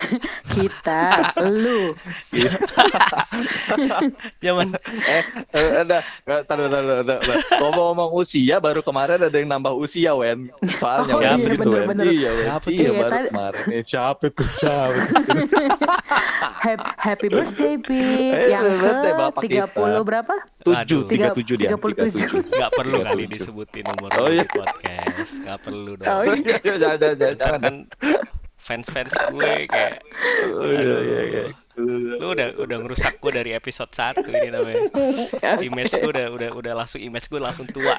Kita, 0.50 1.30
lu. 1.46 1.94
zaman 4.42 4.74
eh, 5.06 5.22
eh, 5.54 5.70
ada, 5.86 6.02
eh, 6.26 6.42
taruh, 6.42 6.66
taruh, 6.66 7.06
taruh, 7.06 7.06
taruh. 7.06 7.38
Ngomong-ngomong 7.62 8.10
usia, 8.18 8.58
baru 8.58 8.82
kemarin 8.82 9.22
ada 9.22 9.32
yang 9.32 9.46
nambah 9.46 9.78
usia, 9.78 10.10
Wen. 10.10 10.50
Soalnya 10.74 11.14
Oh, 11.14 11.22
Wen, 11.22 11.38
iya, 11.38 11.54
gitu, 11.54 11.70
Wen. 11.70 11.96
Iya, 12.02 12.28
Wen. 12.28 12.42
Siapa 12.42 12.66
tuh? 12.66 12.74
Iya, 12.74 12.82
Iya, 12.82 12.98
baru 12.98 13.16
kemarin. 13.30 13.62
Eh, 13.70 13.82
siapa 13.86 14.24
tuh? 14.26 14.48
Siapa? 14.50 14.90
Happy, 16.60 16.84
happy 16.98 17.28
birthday, 17.30 17.74
Pip. 17.80 18.34
Eh, 18.36 18.50
Yang 18.52 18.64
ke 18.68 18.74
birthday 18.82 19.12
Bapak 19.16 19.42
30 19.46 19.48
kita. 19.48 20.02
berapa? 20.04 20.34
Tujuh, 20.60 21.00
tiga 21.06 21.32
tujuh 21.32 21.56
dia. 21.56 21.72
37. 21.72 22.52
nggak 22.52 22.72
perlu 22.72 22.98
kali 23.00 23.24
37. 23.24 23.32
disebutin 23.32 23.84
nomor 23.86 24.10
Oh, 24.14 24.28
iya. 24.28 24.44
di 24.44 24.48
podcast 24.50 25.30
nggak 25.40 25.58
perlu 25.60 25.92
dong 25.94 26.06
Oh, 26.06 26.20
Oh 26.20 26.34
iya, 26.34 26.56
iya, 26.58 26.74
jangan, 26.82 26.98
jangan, 26.98 27.16
jangan, 27.16 27.36
jangan. 27.36 27.60
kan 27.60 27.74
fans-fans 28.60 29.12
gue 29.26 29.52
kayak 29.66 29.94
Oh, 30.52 30.68
iya, 30.68 30.96
iya, 31.00 31.22
iya. 31.26 31.44
lu 32.14 32.26
udah 32.30 32.48
udah 32.58 32.76
ngerusak 32.78 33.16
gue 33.16 33.32
dari 33.32 33.50
episode 33.52 33.88
1 33.88 34.20
ini 34.22 34.48
namanya. 34.50 34.84
Image 35.64 35.92
gue 35.94 36.10
udah 36.10 36.26
udah 36.28 36.48
udah 36.52 36.72
langsung 36.76 37.00
image 37.00 37.26
gue 37.26 37.40
langsung 37.40 37.64
tua. 37.66 37.96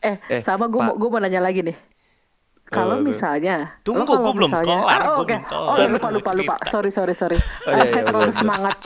Eh, 0.00 0.18
Eh, 0.28 0.40
sama 0.40 0.66
gue 0.66 0.76
mau 0.76 0.92
gue 0.92 1.08
mau 1.08 1.18
nanya 1.18 1.38
lagi 1.38 1.62
nih. 1.62 1.78
Kalau 2.66 2.98
Oh, 2.98 3.02
misalnya, 3.02 3.78
Tunggu, 3.82 4.06
kalau 4.06 4.22
gua 4.22 4.32
belum 4.32 4.50
misalnya- 4.52 4.78
kelar, 4.78 5.00
Oh, 5.04 5.14
belum 5.20 5.42
kelar. 5.44 5.74
Oh, 5.74 5.86
lupa 5.88 6.08
lupa 6.08 6.30
lupa. 6.32 6.54
Sorry 6.72 6.90
sorry 6.90 7.14
sorry. 7.14 7.34
Oh, 7.34 7.42
Eh, 7.66 7.74
iya, 7.76 7.84
saya 7.84 7.94
iya, 7.96 8.06
terlalu 8.06 8.30
semangat. 8.32 8.78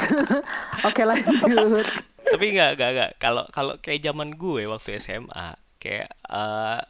Oke 0.85 1.03
lanjut. 1.03 1.85
Tapi 2.31 2.47
nggak 2.55 2.71
nggak 2.77 2.91
nggak. 2.97 3.11
Kalau 3.21 3.45
kalau 3.51 3.75
kayak 3.79 4.05
zaman 4.05 4.35
gue 4.35 4.65
waktu 4.67 4.99
SMA 4.99 5.49
kayak 5.79 6.09
eh 6.09 6.81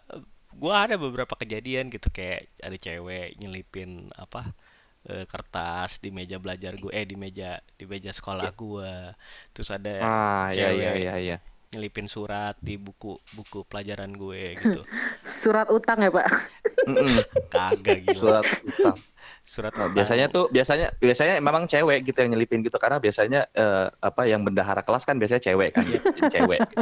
gue 0.54 0.70
ada 0.74 0.94
beberapa 0.96 1.34
kejadian 1.34 1.90
gitu. 1.90 2.08
Kayak 2.10 2.48
ada 2.62 2.76
cewek 2.78 3.36
nyelipin 3.42 4.08
apa 4.14 4.54
eh, 5.10 5.24
kertas 5.26 5.98
di 6.00 6.08
meja 6.14 6.38
belajar 6.38 6.78
gue 6.78 6.92
eh 6.94 7.04
di 7.04 7.16
meja 7.18 7.58
di 7.76 7.84
meja 7.84 8.10
sekolah 8.14 8.48
gue. 8.54 8.92
Terus 9.52 9.68
ada 9.70 9.94
Ah, 10.00 10.46
iya, 10.54 10.70
cewek 10.70 10.78
iya, 10.80 10.92
iya, 10.96 11.14
iya. 11.18 11.36
nyelipin 11.74 12.06
surat 12.06 12.54
di 12.62 12.78
buku 12.78 13.18
buku 13.34 13.66
pelajaran 13.66 14.14
gue 14.14 14.54
gitu. 14.62 14.86
Surat 15.26 15.66
utang 15.74 15.98
ya 15.98 16.10
Pak. 16.14 16.26
Kagak 17.50 17.98
gila. 18.06 18.14
Surat 18.14 18.46
utang. 18.62 18.98
Surat 19.44 19.76
Nah, 19.76 19.92
biasanya 19.92 20.26
tuh 20.26 20.48
biasanya 20.48 20.88
biasanya 20.96 21.36
memang 21.38 21.68
cewek 21.68 22.00
gitu 22.02 22.16
yang 22.18 22.32
nyelipin 22.32 22.64
gitu 22.64 22.76
karena 22.76 22.96
biasanya 22.96 23.44
eh, 23.52 23.86
apa 24.00 24.24
yang 24.24 24.40
bendahara 24.40 24.80
kelas 24.80 25.04
kan 25.04 25.16
biasanya 25.16 25.42
cewek 25.42 25.70
kan 25.72 25.84
nyelipin 25.84 26.24
cewek. 26.28 26.60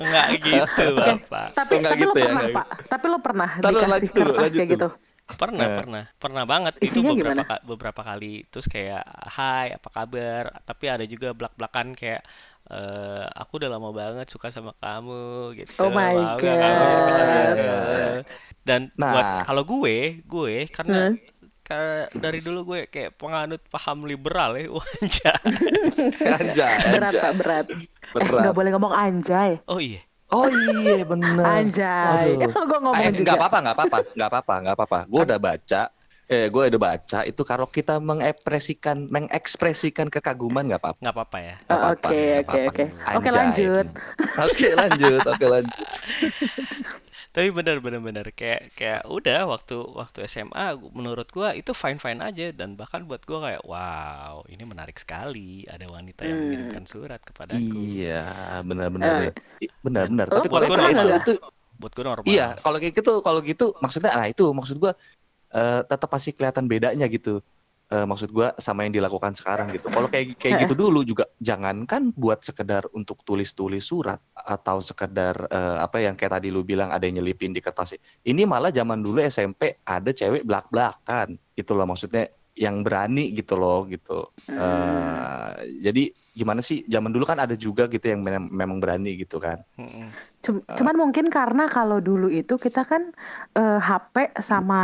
nggak 0.00 0.26
gitu 0.40 0.84
bapak 0.94 1.46
Tapi, 1.52 1.72
nggak 1.80 1.92
tapi 1.92 2.02
gitu 2.02 2.10
lo 2.10 2.14
ya, 2.14 2.24
pernah 2.24 2.40
nggak 2.40 2.56
Pak. 2.56 2.66
Tapi 2.86 3.06
lo 3.06 3.18
pernah 3.18 3.50
lo 3.50 3.62
dikasih 3.64 3.88
lanjut 3.90 4.12
kertas 4.12 4.36
lanjut 4.38 4.58
kayak 4.58 4.70
gitu. 4.70 4.88
Pernah, 5.30 5.62
Nah. 5.62 5.78
pernah, 5.78 6.04
pernah 6.18 6.42
banget. 6.42 6.74
Itu 6.82 6.98
Isinya 6.98 7.14
beberapa 7.14 7.30
gimana? 7.38 7.42
ka- 7.46 7.62
beberapa 7.62 8.00
kali. 8.02 8.34
Terus 8.50 8.66
kayak, 8.66 9.04
Hai, 9.30 9.70
apa 9.70 9.86
kabar? 9.86 10.58
Tapi 10.66 10.84
ada 10.90 11.06
juga 11.06 11.30
belak-belakan 11.30 11.94
kayak, 11.94 12.26
eh 12.70 13.24
aku 13.34 13.58
udah 13.58 13.70
lama 13.70 13.90
banget 13.90 14.26
suka 14.26 14.48
sama 14.48 14.70
kamu, 14.76 15.20
gitu. 15.58 15.74
Oh 15.80 15.90
my 15.90 16.14
Mau 16.14 16.38
kamu 16.38 16.38
God. 16.38 17.56
aku?" 17.58 17.70
Dan 18.60 18.80
Nah. 18.94 19.10
buat 19.10 19.26
kalau 19.42 19.62
gue, 19.64 19.96
gue 20.22 20.54
karena 20.70 21.10
Hmm. 21.10 21.16
karena 21.60 21.98
dari 22.12 22.38
dulu 22.40 22.60
gue 22.66 22.80
kayak 22.86 23.14
penganut 23.14 23.62
paham 23.66 24.02
liberal 24.04 24.54
ya, 24.54 24.70
wajah. 24.78 25.38
Anjay, 26.20 26.74
Berat 26.88 27.10
anjay. 27.10 27.20
Pak, 27.20 27.32
berat. 27.36 27.66
Eh, 27.70 27.78
Berat. 28.12 28.42
nggak 28.42 28.56
boleh 28.56 28.70
ngomong 28.70 28.92
anjay. 28.92 29.52
Oh 29.66 29.78
iya, 29.78 30.02
Oh 30.30 30.46
iya 30.46 31.02
bener. 31.02 31.42
Anjay. 31.42 32.38
Aduh. 32.38 32.50
gue 32.70 32.78
ngomong 32.78 33.02
Eh, 33.02 33.10
juga. 33.10 33.22
nggak 33.24 33.36
apa-apa, 33.38 33.58
nggak 33.60 33.76
apa-apa, 33.76 33.98
nggak 34.14 34.28
apa-apa, 34.30 34.54
nggak 34.62 34.76
apa-apa. 34.76 34.98
Gue 35.06 35.20
udah 35.26 35.38
baca, 35.38 35.82
eh, 36.32 36.46
gue 36.52 36.62
udah 36.70 36.80
baca 36.88 37.18
itu 37.30 37.42
kalau 37.50 37.66
kita 37.76 37.92
mengekspresikan, 38.08 38.96
mengekspresikan 39.14 40.08
kekaguman 40.14 40.64
nggak 40.70 40.82
apa-apa. 40.82 41.00
nggak 41.00 41.14
apa-apa 41.16 41.38
ya. 41.48 41.54
Oh, 41.72 41.80
Oke, 41.96 42.18
oke, 42.44 42.58
oke. 42.68 42.84
Oke, 43.16 43.28
lanjut. 43.38 43.86
Oke 44.40 44.66
lanjut, 44.80 45.22
oke 45.32 45.44
lanjut. 45.52 45.88
Tapi 47.34 47.48
bener 47.54 47.76
bener 47.84 48.00
bener 48.08 48.26
kayak 48.38 48.74
kayak 48.78 49.02
udah 49.16 49.40
waktu 49.52 49.74
waktu 50.00 50.18
SMA 50.26 50.74
menurut 50.98 51.28
gua 51.36 51.48
itu 51.60 51.72
fine 51.82 51.98
fine 52.04 52.20
aja 52.28 52.46
dan 52.58 52.74
bahkan 52.80 53.02
buat 53.08 53.22
gua 53.28 53.38
kayak 53.46 53.62
wow 53.66 54.36
ini 54.52 54.62
menarik 54.72 54.96
sekali 54.98 55.66
ada 55.74 55.86
wanita 55.96 56.22
yang 56.30 56.38
Hmm. 56.38 56.42
mengirimkan 56.42 56.84
surat 56.86 57.20
kepadaku 57.22 57.86
Iya, 57.90 58.14
benar-benar, 58.68 59.14
Eh. 59.14 59.30
benar-benar. 59.84 60.26
Lo 60.30 60.36
Tapi 60.36 60.46
buat 60.50 60.62
kalau 60.62 60.66
gua 60.68 60.78
itu, 60.94 61.06
itu, 61.18 61.30
buat 61.80 61.92
gua 61.96 62.04
normal 62.12 62.26
iya, 62.30 62.42
kalau 62.62 62.76
kayak 62.80 62.94
gitu, 62.98 63.10
kalau 63.26 63.40
gitu, 63.50 63.64
maksudnya, 63.82 64.10
nah 64.18 64.26
itu 64.32 64.42
maksud 64.58 64.76
gua 64.82 64.92
eh, 65.54 65.80
tetap 65.86 66.08
pasti 66.10 66.30
kelihatan 66.34 66.66
bedanya 66.70 67.06
gitu. 67.10 67.42
Eh, 67.90 68.06
maksud 68.06 68.30
gua 68.30 68.54
sama 68.54 68.86
yang 68.86 68.94
dilakukan 68.94 69.34
sekarang 69.34 69.66
gitu. 69.74 69.90
Kalau 69.90 70.06
kayak 70.06 70.38
kayak 70.38 70.62
gitu 70.62 70.78
dulu 70.78 71.02
juga, 71.02 71.26
jangankan 71.42 72.14
buat 72.14 72.38
sekedar 72.38 72.86
untuk 72.94 73.18
tulis-tulis 73.26 73.82
surat 73.82 74.22
atau 74.30 74.78
sekedar 74.78 75.34
eh, 75.50 75.78
apa 75.82 75.98
yang 75.98 76.14
kayak 76.14 76.38
tadi 76.38 76.54
lu 76.54 76.62
bilang 76.62 76.94
ada 76.94 77.02
yang 77.02 77.18
nyelipin 77.18 77.50
di 77.50 77.58
kertas. 77.58 77.98
Ini 78.22 78.46
malah 78.46 78.70
zaman 78.70 79.02
dulu 79.02 79.18
SMP 79.26 79.82
ada 79.82 80.14
cewek 80.14 80.46
belak-belakan, 80.46 81.34
loh 81.74 81.86
maksudnya 81.90 82.30
yang 82.60 82.84
berani 82.84 83.32
gitu 83.32 83.56
loh 83.56 83.88
gitu. 83.88 84.28
Hmm. 84.44 84.60
Eh, 84.60 85.48
jadi 85.80 86.02
gimana 86.30 86.60
sih 86.60 86.84
zaman 86.86 87.08
dulu 87.10 87.24
kan 87.24 87.40
ada 87.40 87.56
juga 87.56 87.88
gitu 87.88 88.04
yang 88.04 88.20
mem- 88.20 88.52
memang 88.52 88.78
berani 88.78 89.16
gitu 89.16 89.40
kan. 89.40 89.64
Mm-mm. 89.80 90.12
Cum- 90.44 90.64
Cuman 90.68 90.94
mungkin 90.94 91.32
karena 91.32 91.64
kalau 91.66 92.04
dulu 92.04 92.28
itu 92.28 92.60
kita 92.60 92.84
kan 92.84 93.16
eh, 93.56 93.80
HP 93.80 94.36
sama 94.44 94.80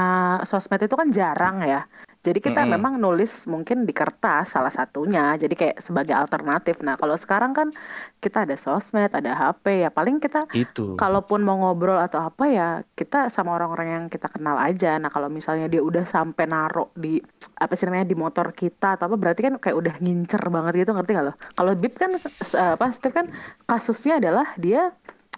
sosmed 0.49 0.81
itu 0.81 0.97
kan 0.97 1.13
jarang 1.13 1.61
ya. 1.61 1.85
Jadi 2.27 2.43
kita 2.43 2.67
Mm-mm. 2.67 2.75
memang 2.75 2.95
nulis 2.99 3.47
mungkin 3.47 3.87
di 3.87 3.95
kertas 3.95 4.51
salah 4.51 4.75
satunya. 4.75 5.39
Jadi 5.39 5.55
kayak 5.55 5.79
sebagai 5.79 6.19
alternatif. 6.19 6.83
Nah 6.83 6.99
kalau 6.99 7.15
sekarang 7.15 7.55
kan 7.55 7.71
kita 8.19 8.43
ada 8.43 8.59
sosmed, 8.59 9.15
ada 9.15 9.31
HP 9.39 9.87
ya 9.87 9.91
paling 9.95 10.19
kita 10.19 10.51
Itu. 10.51 10.99
kalaupun 10.99 11.47
mau 11.47 11.55
ngobrol 11.55 12.03
atau 12.03 12.27
apa 12.27 12.51
ya 12.51 12.69
kita 12.99 13.31
sama 13.31 13.55
orang-orang 13.55 13.89
yang 13.95 14.05
kita 14.11 14.27
kenal 14.27 14.59
aja. 14.59 14.99
Nah 14.99 15.15
kalau 15.15 15.31
misalnya 15.31 15.71
dia 15.71 15.79
udah 15.79 16.03
sampai 16.03 16.51
naruh 16.51 16.91
di 16.99 17.23
apa 17.57 17.73
sih 17.73 17.87
namanya 17.87 18.11
di 18.11 18.19
motor 18.19 18.51
kita 18.53 18.99
atau 18.99 19.07
apa 19.07 19.17
berarti 19.17 19.41
kan 19.47 19.55
kayak 19.63 19.77
udah 19.79 19.95
ngincer 20.03 20.43
banget 20.51 20.83
gitu 20.83 20.91
ngerti 20.93 21.11
gak 21.15 21.27
lo? 21.31 21.35
Kalau 21.55 21.73
Bib 21.79 21.95
kan 21.95 22.11
apa 22.19 22.85
Steve 22.91 23.15
kan 23.15 23.31
kasusnya 23.71 24.19
adalah 24.19 24.51
dia 24.59 24.91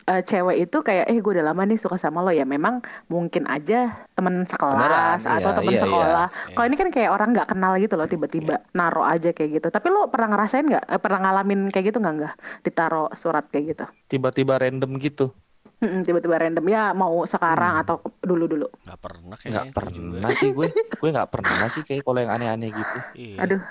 eh, 0.08 0.22
cewek 0.22 0.56
itu 0.64 0.78
kayak 0.80 1.04
eh 1.06 1.18
gue 1.18 1.32
udah 1.36 1.46
lama 1.46 1.62
nih 1.62 1.76
suka 1.76 1.94
sama 1.94 2.20
lo 2.20 2.32
ya 2.32 2.42
memang 2.42 2.80
mungkin 3.06 3.44
aja 3.44 4.08
temen 4.12 4.42
sekelas 4.42 4.80
Beneran, 4.80 5.18
atau 5.20 5.50
iya, 5.52 5.56
temen 5.56 5.68
iya, 5.68 5.76
iya. 5.76 5.84
sekolah. 5.84 6.26
Iya. 6.32 6.54
Kalau 6.56 6.66
ini 6.66 6.76
kan 6.76 6.88
kayak 6.88 7.10
orang 7.12 7.28
nggak 7.30 7.48
kenal 7.48 7.72
gitu 7.76 7.94
loh 7.94 8.08
tiba-tiba 8.08 8.54
naruh 8.72 9.04
aja 9.04 9.30
kayak 9.30 9.50
gitu. 9.54 9.68
Tapi 9.68 9.86
lo 9.88 10.08
pernah 10.08 10.28
ngerasain 10.32 10.64
nggak? 10.64 10.84
Eh, 10.88 10.98
pernah 10.98 11.18
ngalamin 11.22 11.68
kayak 11.68 11.92
gitu 11.92 11.98
nggak 12.00 12.14
nggak? 12.16 12.34
Ditaruh 12.64 13.12
surat 13.12 13.44
kayak 13.46 13.64
gitu? 13.76 13.84
Tiba-tiba 14.08 14.56
random 14.56 14.96
gitu. 14.96 15.30
Mm-mm, 15.78 16.02
tiba-tiba 16.02 16.42
random 16.42 16.66
ya 16.66 16.90
mau 16.90 17.22
sekarang 17.22 17.78
Hmm. 17.78 17.82
atau 17.86 17.96
dulu-dulu. 18.18 18.66
nggak 18.82 18.98
pernah 18.98 19.36
kayaknya 19.38 19.62
Nggak 19.62 19.76
pernah 19.78 19.94
juga. 20.26 20.34
sih 20.34 20.48
gue. 20.50 20.66
Gue 20.98 21.10
nggak 21.14 21.30
pernah 21.30 21.66
sih 21.70 21.82
kayak 21.86 22.02
kalau 22.02 22.18
yang 22.18 22.32
aneh-aneh 22.34 22.70
gitu. 22.74 22.98
Iya. 23.14 23.36
Aduh, 23.46 23.62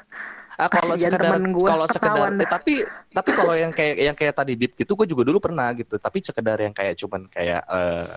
Ah 0.57 0.65
kalau 0.73 0.97
sekedar 0.97 1.37
kalau 1.53 1.85
sekedar 1.85 2.27
eh, 2.33 2.49
tapi 2.49 2.73
tapi 3.13 3.29
kalau 3.29 3.53
yang 3.53 3.69
kayak 3.69 3.95
yang 4.01 4.15
kayak 4.17 4.33
tadi 4.33 4.53
bib 4.57 4.73
gitu 4.73 4.97
gue 4.97 5.05
juga 5.05 5.23
dulu 5.29 5.37
pernah 5.37 5.69
gitu. 5.77 6.01
Tapi 6.01 6.17
sekedar 6.25 6.57
yang 6.57 6.73
kayak 6.73 6.97
cuman 6.97 7.29
kayak 7.29 7.61
eh, 7.61 8.09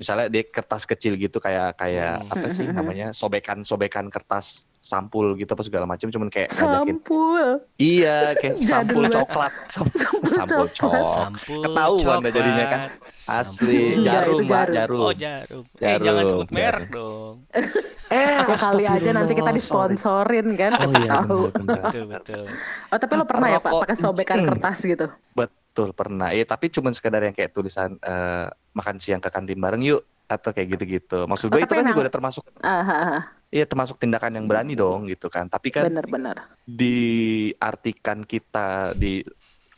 misalnya 0.00 0.26
di 0.32 0.40
kertas 0.48 0.88
kecil 0.88 1.20
gitu 1.20 1.36
kayak 1.36 1.76
kayak 1.76 2.24
Hmm. 2.24 2.32
apa 2.32 2.46
sih 2.48 2.64
namanya 2.72 3.12
sobekan-sobekan 3.12 4.08
kertas 4.08 4.64
sampul 4.82 5.38
gitu 5.38 5.46
apa 5.48 5.62
segala 5.62 5.86
macam 5.86 6.10
cuman 6.10 6.26
kayak 6.26 6.50
ngajakin 6.50 6.98
sampul. 6.98 7.46
iya 7.76 8.34
kayak 8.34 8.58
sampul 8.66 9.02
coklat 9.06 9.52
sampul, 9.64 9.94
Sampul 9.96 10.26
sampul 10.26 10.66
coklat. 10.66 10.74
coklat 10.74 11.04
Sampul 11.14 11.62
Ketahuan 11.62 12.16
dah 12.18 12.32
jadinya 12.32 12.64
kan. 12.66 12.80
coklat, 12.82 13.30
asli 13.32 13.78
sampul- 13.78 14.02
jarum 14.02 14.26
itu 14.28 14.42
mbak 14.42 14.58
jarum. 14.58 14.74
jarum 14.74 15.00
Oh 15.00 15.12
jarum. 15.14 15.64
Eh 15.78 15.96
jangan 15.96 16.02
Jarum, 16.18 16.30
sebut 16.32 16.48
merek 16.50 16.66
jarum. 16.66 16.90
dong. 16.92 17.34
eh 18.12 18.34
Ya 18.34 18.44
kali 18.44 18.84
aja 18.84 19.10
nanti 19.12 19.32
kita 19.32 19.50
disponsorin 19.52 20.46
kan, 20.52 20.70
oh 20.70 20.78
siapa 20.82 20.98
iya 20.98 21.10
tahu. 21.16 21.38
Betul 21.54 22.02
betul. 22.10 22.44
Oh 22.90 22.98
tapi 22.98 23.12
lo 23.14 23.24
pernah 23.24 23.48
ya 23.48 23.58
Pak 23.58 23.72
pakai 23.78 23.96
sobekan 23.96 24.36
encing. 24.36 24.48
kertas 24.50 24.78
gitu? 24.82 25.06
Betul 25.32 25.88
pernah. 25.92 26.28
Iya, 26.28 26.44
tapi 26.44 26.68
cuman 26.68 26.90
sekedar 26.90 27.22
yang 27.22 27.32
kayak 27.32 27.50
tulisan 27.50 27.96
eh, 27.96 28.44
makan 28.72 28.98
siang 28.98 29.16
ke 29.16 29.28
kantin 29.28 29.56
bareng 29.56 29.80
yuk 29.80 30.02
atau 30.26 30.50
kayak 30.50 30.68
gitu-gitu. 30.70 31.24
Maksud 31.24 31.46
Oh, 31.46 31.52
gue 31.52 31.60
itu 31.60 31.70
tapi 31.70 31.78
kan 31.78 31.84
juga 31.84 31.92
emang- 31.94 32.02
udah 32.02 32.12
termasuk 32.12 32.42
Ah, 32.60 32.82
ah, 32.82 32.92
ah. 33.14 33.22
Iya 33.52 33.68
termasuk 33.68 34.00
tindakan 34.00 34.32
yang 34.34 34.46
berani 34.48 34.72
dong 34.72 35.04
gitu 35.06 35.28
kan. 35.28 35.46
Tapi 35.46 35.68
kan 35.68 35.86
Bener-bener. 35.86 36.40
diartikan 36.64 38.24
kita 38.24 38.96
di 38.96 39.20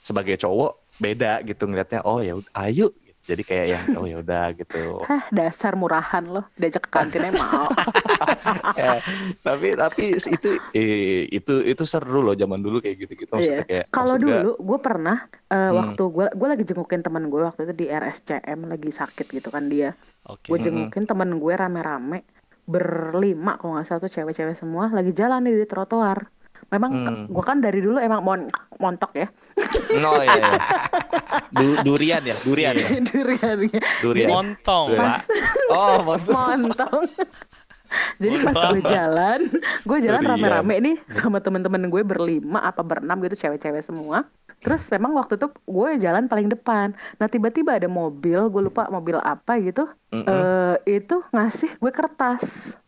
sebagai 0.01 0.39
cowok 0.39 0.95
beda 0.97 1.43
gitu 1.43 1.67
ngelihatnya. 1.67 2.01
Oh 2.03 2.23
ya 2.23 2.39
ayo. 2.63 2.95
Jadi 3.25 3.41
kayak 3.41 3.67
yang 3.73 3.85
oh 3.97 4.05
ya 4.05 4.17
udah 4.21 4.53
gitu. 4.53 5.01
Hah 5.09 5.25
dasar 5.33 5.75
murahan 5.75 6.21
lo, 6.23 6.45
diajak 6.55 6.87
ke 6.87 6.91
kantinnya 6.93 7.33
mau. 7.33 7.69
Eh, 8.75 9.01
tapi 9.41 9.77
tapi 9.77 10.05
itu 10.17 10.49
eh, 10.73 11.29
itu 11.29 11.61
itu 11.61 11.83
seru 11.85 12.21
loh 12.21 12.33
zaman 12.33 12.59
dulu 12.59 12.81
kayak 12.81 13.05
gitu-gitu 13.05 13.29
maksudnya 13.29 13.67
kayak 13.67 13.85
Kalau 13.91 14.17
dulu 14.17 14.57
gue 14.57 14.79
pernah 14.79 15.19
eh, 15.29 15.57
Hmm. 15.65 15.77
waktu 15.77 16.03
gue 16.05 16.27
gue 16.33 16.49
lagi 16.49 16.65
jengukin 16.65 17.01
teman 17.01 17.29
gue 17.29 17.43
waktu 17.43 17.65
itu 17.65 17.75
di 17.75 17.87
RSCM 17.87 18.61
lagi 18.65 18.91
sakit 18.91 19.27
gitu 19.29 19.49
kan 19.49 19.69
dia. 19.69 19.93
Oke. 20.25 20.49
Gue 20.49 20.57
Mm-mm. 20.57 20.65
jengukin 20.89 21.05
temen 21.05 21.37
gue 21.37 21.53
rame-rame 21.53 22.25
berlima 22.65 23.57
kalau 23.57 23.77
nggak 23.77 23.87
salah 23.87 24.01
tuh 24.01 24.13
cewek-cewek 24.13 24.55
semua 24.55 24.89
lagi 24.89 25.11
jalan 25.11 25.41
nih 25.41 25.63
di 25.63 25.67
trotoar. 25.67 26.29
Memang 26.65 26.91
Hmm. 26.97 27.25
gue 27.29 27.45
kan 27.45 27.61
dari 27.61 27.79
dulu 27.79 28.01
emang 28.01 28.21
mon 28.21 28.41
montok 28.79 29.13
ya. 29.15 29.29
Oh 29.95 30.17
iya, 30.19 30.33
iya. 30.33 30.59
Du- 31.53 31.81
durian 31.85 32.23
ya, 32.25 32.35
durian 32.41 32.73
ya, 32.73 32.89
Durian 33.13 33.59
ya. 33.63 33.81
durian. 34.01 34.29
Montong, 34.29 34.87
Durian. 34.91 35.13
Pak. 35.13 35.21
Oh, 35.69 35.97
mantap. 36.03 36.59
montong. 36.59 37.03
Jadi 38.17 38.37
pas 38.43 38.55
gue 38.73 38.83
jalan, 38.83 39.41
gue 39.87 39.99
jalan 40.03 40.23
rame-rame 40.25 40.75
nih 40.81 40.97
sama 41.13 41.39
temen-temen 41.39 41.87
gue 41.87 42.03
berlima 42.03 42.59
apa 42.59 42.81
berenam 42.81 43.23
gitu 43.23 43.39
cewek-cewek 43.39 43.85
semua. 43.85 44.27
Terus 44.65 44.83
memang 44.89 45.13
waktu 45.21 45.37
itu 45.37 45.53
gue 45.53 45.89
jalan 46.01 46.25
paling 46.25 46.49
depan. 46.49 46.97
Nah 47.21 47.27
tiba-tiba 47.29 47.77
ada 47.77 47.87
mobil, 47.87 48.49
gue 48.49 48.63
lupa 48.65 48.89
mobil 48.89 49.21
apa 49.21 49.61
gitu. 49.61 49.85
Mm-mm. 50.09 50.25
eh 50.25 50.97
itu 50.97 51.21
ngasih 51.35 51.77
gue 51.77 51.93
kertas, 51.93 52.43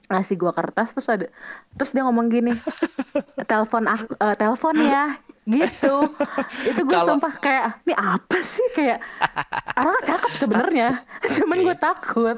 ngasih 0.07 0.39
gue 0.39 0.53
kertas 0.55 0.95
terus 0.95 1.09
ada, 1.11 1.27
terus 1.75 1.91
dia 1.91 2.07
ngomong 2.07 2.31
gini, 2.31 2.55
telepon 3.51 3.91
aku, 3.91 4.15
eh, 4.15 4.37
telepon 4.39 4.77
ya, 4.79 5.19
gitu. 5.47 5.95
Itu 6.75 6.81
gue 6.83 6.93
Kalau- 6.93 7.17
sumpah 7.17 7.35
kayak, 7.39 7.87
ini 7.87 7.95
apa 7.95 8.39
sih? 8.43 8.67
Kayak 8.75 8.99
orangnya 9.79 10.03
cakep 10.03 10.33
sebenarnya, 10.37 10.89
cuman 11.41 11.59
gue 11.63 11.77
takut. 11.79 12.37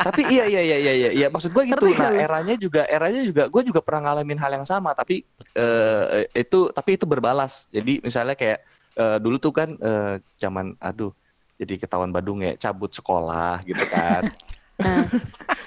tapi 0.00 0.22
iya 0.32 0.48
iya 0.48 0.62
iya 0.64 0.78
iya 0.80 0.92
iya 0.96 1.10
iya. 1.12 1.26
Maksud 1.28 1.52
gue 1.52 1.68
gitu. 1.68 1.84
Nah 1.92 2.08
lu? 2.08 2.16
eranya 2.16 2.54
juga 2.56 2.82
eranya 2.88 3.20
juga 3.20 3.52
gue 3.52 3.62
juga 3.68 3.84
pernah 3.84 4.08
ngalamin 4.08 4.40
hal 4.40 4.56
yang 4.56 4.66
sama 4.66 4.96
tapi 4.96 5.28
eh 5.52 6.24
itu 6.32 6.72
tapi 6.72 6.96
itu 6.96 7.04
berbalas. 7.04 7.68
Jadi 7.68 8.00
misalnya 8.00 8.32
kayak 8.32 8.64
eh, 8.96 9.18
dulu 9.20 9.36
tuh 9.36 9.52
kan 9.52 9.68
eh, 9.76 10.24
zaman 10.40 10.72
aduh 10.80 11.12
jadi 11.60 11.78
ketahuan 11.78 12.10
Badung 12.10 12.42
ya 12.42 12.58
cabut 12.58 12.90
sekolah 12.90 13.62
gitu 13.62 13.84
kan 13.86 14.26
Nah, 14.82 15.06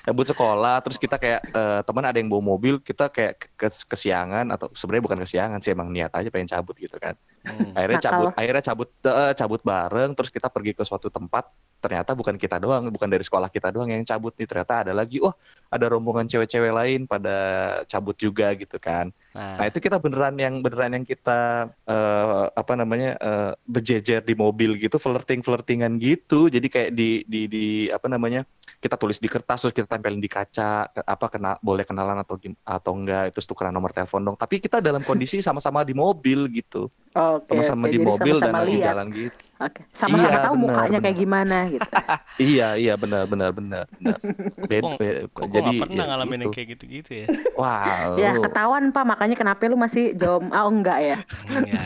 cabut 0.05 0.27
sekolah 0.29 0.77
terus 0.85 1.01
kita 1.01 1.17
kayak 1.17 1.41
eh, 1.49 1.81
teman 1.81 2.05
ada 2.05 2.17
yang 2.21 2.29
bawa 2.29 2.43
mobil 2.55 2.77
kita 2.77 3.09
kayak 3.09 3.41
ke 3.57 3.67
kesiangan 3.89 4.45
atau 4.53 4.69
sebenarnya 4.75 5.03
bukan 5.09 5.19
kesiangan 5.25 5.59
sih 5.63 5.73
emang 5.73 5.89
niat 5.89 6.13
aja 6.13 6.29
pengen 6.29 6.49
cabut 6.51 6.75
gitu 6.77 6.99
kan 7.01 7.17
Hmm. 7.45 7.77
akhirnya 7.77 8.01
Nakal. 8.01 8.09
cabut 8.09 8.29
akhirnya 8.41 8.63
cabut 8.65 8.89
eh, 9.05 9.33
cabut 9.37 9.61
bareng 9.61 10.11
terus 10.17 10.33
kita 10.33 10.49
pergi 10.49 10.73
ke 10.73 10.81
suatu 10.81 11.13
tempat 11.13 11.45
ternyata 11.77 12.17
bukan 12.17 12.41
kita 12.41 12.57
doang 12.57 12.89
bukan 12.89 13.05
dari 13.05 13.21
sekolah 13.21 13.53
kita 13.53 13.69
doang 13.69 13.93
yang 13.93 14.01
cabut 14.01 14.33
nih 14.33 14.49
ternyata 14.49 14.81
ada 14.81 14.93
lagi 14.97 15.21
wah 15.21 15.29
ada 15.69 15.85
rombongan 15.85 16.25
cewek-cewek 16.25 16.73
lain 16.73 17.05
pada 17.05 17.37
cabut 17.85 18.17
juga 18.17 18.49
gitu 18.57 18.81
kan 18.81 19.13
Nah, 19.35 19.61
nah 19.61 19.65
itu 19.69 19.77
kita 19.77 19.99
beneran 20.01 20.33
yang 20.41 20.63
beneran 20.63 20.95
yang 20.97 21.05
kita 21.05 21.69
eh, 21.85 22.45
apa 22.49 22.73
namanya 22.73 23.13
eh, 23.19 23.51
berjejer 23.69 24.25
di 24.25 24.33
mobil 24.33 24.81
gitu 24.81 24.97
flirting 24.97 25.45
flirtingan 25.45 26.01
gitu 26.01 26.49
jadi 26.49 26.65
kayak 26.65 26.91
di 26.97 27.21
di 27.29 27.45
di 27.45 27.65
apa 27.93 28.09
namanya 28.09 28.41
kita 28.85 28.95
tulis 29.01 29.17
di 29.17 29.25
kertas 29.25 29.57
terus 29.65 29.73
kita 29.73 29.87
tempelin 29.89 30.21
di 30.21 30.29
kaca 30.29 30.85
apa 30.93 31.25
kena 31.33 31.57
boleh 31.57 31.81
kenalan 31.81 32.21
atau 32.21 32.37
atau 32.61 32.91
enggak 32.93 33.33
itu 33.33 33.39
tukeran 33.41 33.73
nomor 33.73 33.89
telepon 33.89 34.21
dong 34.21 34.37
tapi 34.37 34.61
kita 34.61 34.77
dalam 34.77 35.01
kondisi 35.01 35.41
sama-sama 35.47 35.81
di 35.81 35.97
mobil 35.97 36.45
gitu 36.53 36.85
oke, 37.17 37.49
sama-sama 37.49 37.85
oke, 37.85 37.93
di 37.93 37.97
jadi 37.97 38.05
mobil 38.05 38.35
dan 38.37 38.53
sama-sama 38.53 38.59
lagi 38.61 38.77
lihat. 38.77 38.85
jalan 38.93 39.07
gitu. 39.09 39.37
Oke, 39.55 39.81
sama-sama 39.95 40.35
Iya, 40.35 40.45
tahu 40.45 40.55
benar, 40.59 40.67
mukanya 40.67 40.97
benar. 40.99 41.03
kayak 41.07 41.17
gimana 41.17 41.57
gitu. 41.71 41.89
Iya 42.35 42.67
iya 42.75 42.93
benar 42.99 43.23
benar 43.31 43.49
benar 43.55 43.83
benar. 43.95 44.17
Bed, 44.69 44.83
Kok- 44.83 44.99
jadi 45.47 45.71
gak 45.71 45.81
pernah 45.87 46.03
ya 46.03 46.09
ngalamin 46.11 46.35
gitu. 46.35 46.43
yang 46.43 46.53
kayak 46.53 46.67
gitu-gitu 46.75 47.11
ya? 47.23 47.27
Wah, 47.55 48.19
Ya 48.19 48.29
ketahuan 48.35 48.83
pak, 48.91 49.05
makanya 49.07 49.35
kenapa 49.39 49.61
lu 49.71 49.77
masih 49.79 50.11
jom? 50.19 50.51
Oh 50.51 50.67
enggak 50.67 50.99
ya? 50.99 51.15
Enggak, 51.47 51.81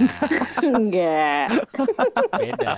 enggak. 0.65 1.48
beda, 2.34 2.75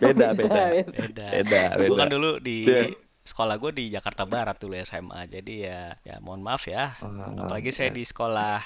beda 0.00 0.26
beda 0.36 0.36
beda. 0.36 0.62
beda. 0.84 1.26
beda 1.32 1.60
beda. 1.80 1.96
kan 1.96 2.08
dulu 2.12 2.30
di 2.44 2.56
Iya. 2.68 2.82
Sekolah 3.26 3.54
gue 3.56 3.72
di 3.72 3.84
Jakarta 3.90 4.22
Barat 4.24 4.56
dulu 4.56 4.78
SMA, 4.78 5.26
jadi 5.28 5.54
ya, 5.60 5.80
ya 6.00 6.16
mohon 6.18 6.40
maaf 6.40 6.64
ya. 6.64 6.94
Ah, 6.96 7.34
Apalagi 7.36 7.68
saya 7.68 7.90
di 7.90 8.02
sekolah 8.02 8.62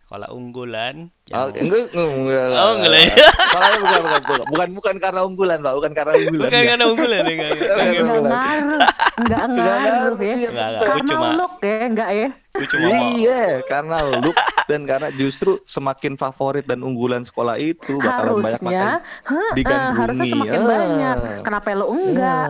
sekolah 0.00 0.30
unggulan. 0.30 1.10
Oh, 1.28 1.50
enggak, 1.50 1.90
enggak, 1.90 2.46
Oh, 2.54 2.78
enggak 2.78 2.86
lah 2.86 3.00
ya. 3.02 3.14
Soalnya 3.50 3.76
bukan, 3.76 4.00
bukan, 4.00 4.22
bukan, 4.22 4.46
bukan, 4.46 4.68
bukan 4.72 4.94
karena 4.96 5.20
unggulan, 5.20 5.58
Pak. 5.58 5.72
Bukan 5.74 5.92
karena 5.92 6.12
unggulan. 6.16 6.46
Bukan 6.46 6.54
ya. 6.54 6.68
karena 6.70 6.84
unggulan 6.86 7.18
ya, 7.18 7.26
enggak, 7.26 7.50
enggak, 7.50 7.66
Enggak, 7.66 7.82
enggak. 7.82 7.98
Enggak 7.98 8.16
enggak. 8.16 8.30
ngaruh, 8.30 8.80
enggak 9.18 9.42
Enggak 9.42 9.74
ngaruh 9.74 10.16
ya. 10.16 10.26
iya, 10.30 10.46
Enggak, 10.46 10.66
enggak. 10.68 10.82
Karena 10.86 11.08
cuma- 11.10 11.34
look 11.34 11.54
ya, 11.58 11.76
enggak 11.84 12.10
ya? 12.12 12.28
Gue 12.56 12.66
cuma 12.66 12.86
mau 12.86 12.94
Iya, 13.12 13.44
karena 13.64 13.96
look 14.16 14.38
dan 14.64 14.80
karena 14.82 15.08
justru 15.12 15.50
semakin 15.66 16.12
favorit 16.14 16.64
dan 16.64 16.80
unggulan 16.80 17.20
sekolah 17.20 17.56
itu 17.56 17.98
bakalan 17.98 18.40
banyak 18.40 18.62
makan 18.62 18.72
Harusnya, 18.72 19.52
digandrungi. 19.52 19.98
harusnya 19.98 20.26
semakin 20.30 20.56
Ah. 20.56 20.68
banyak. 20.68 21.16
Kenapa 21.42 21.66
lu 21.74 21.86
enggak? 21.90 22.46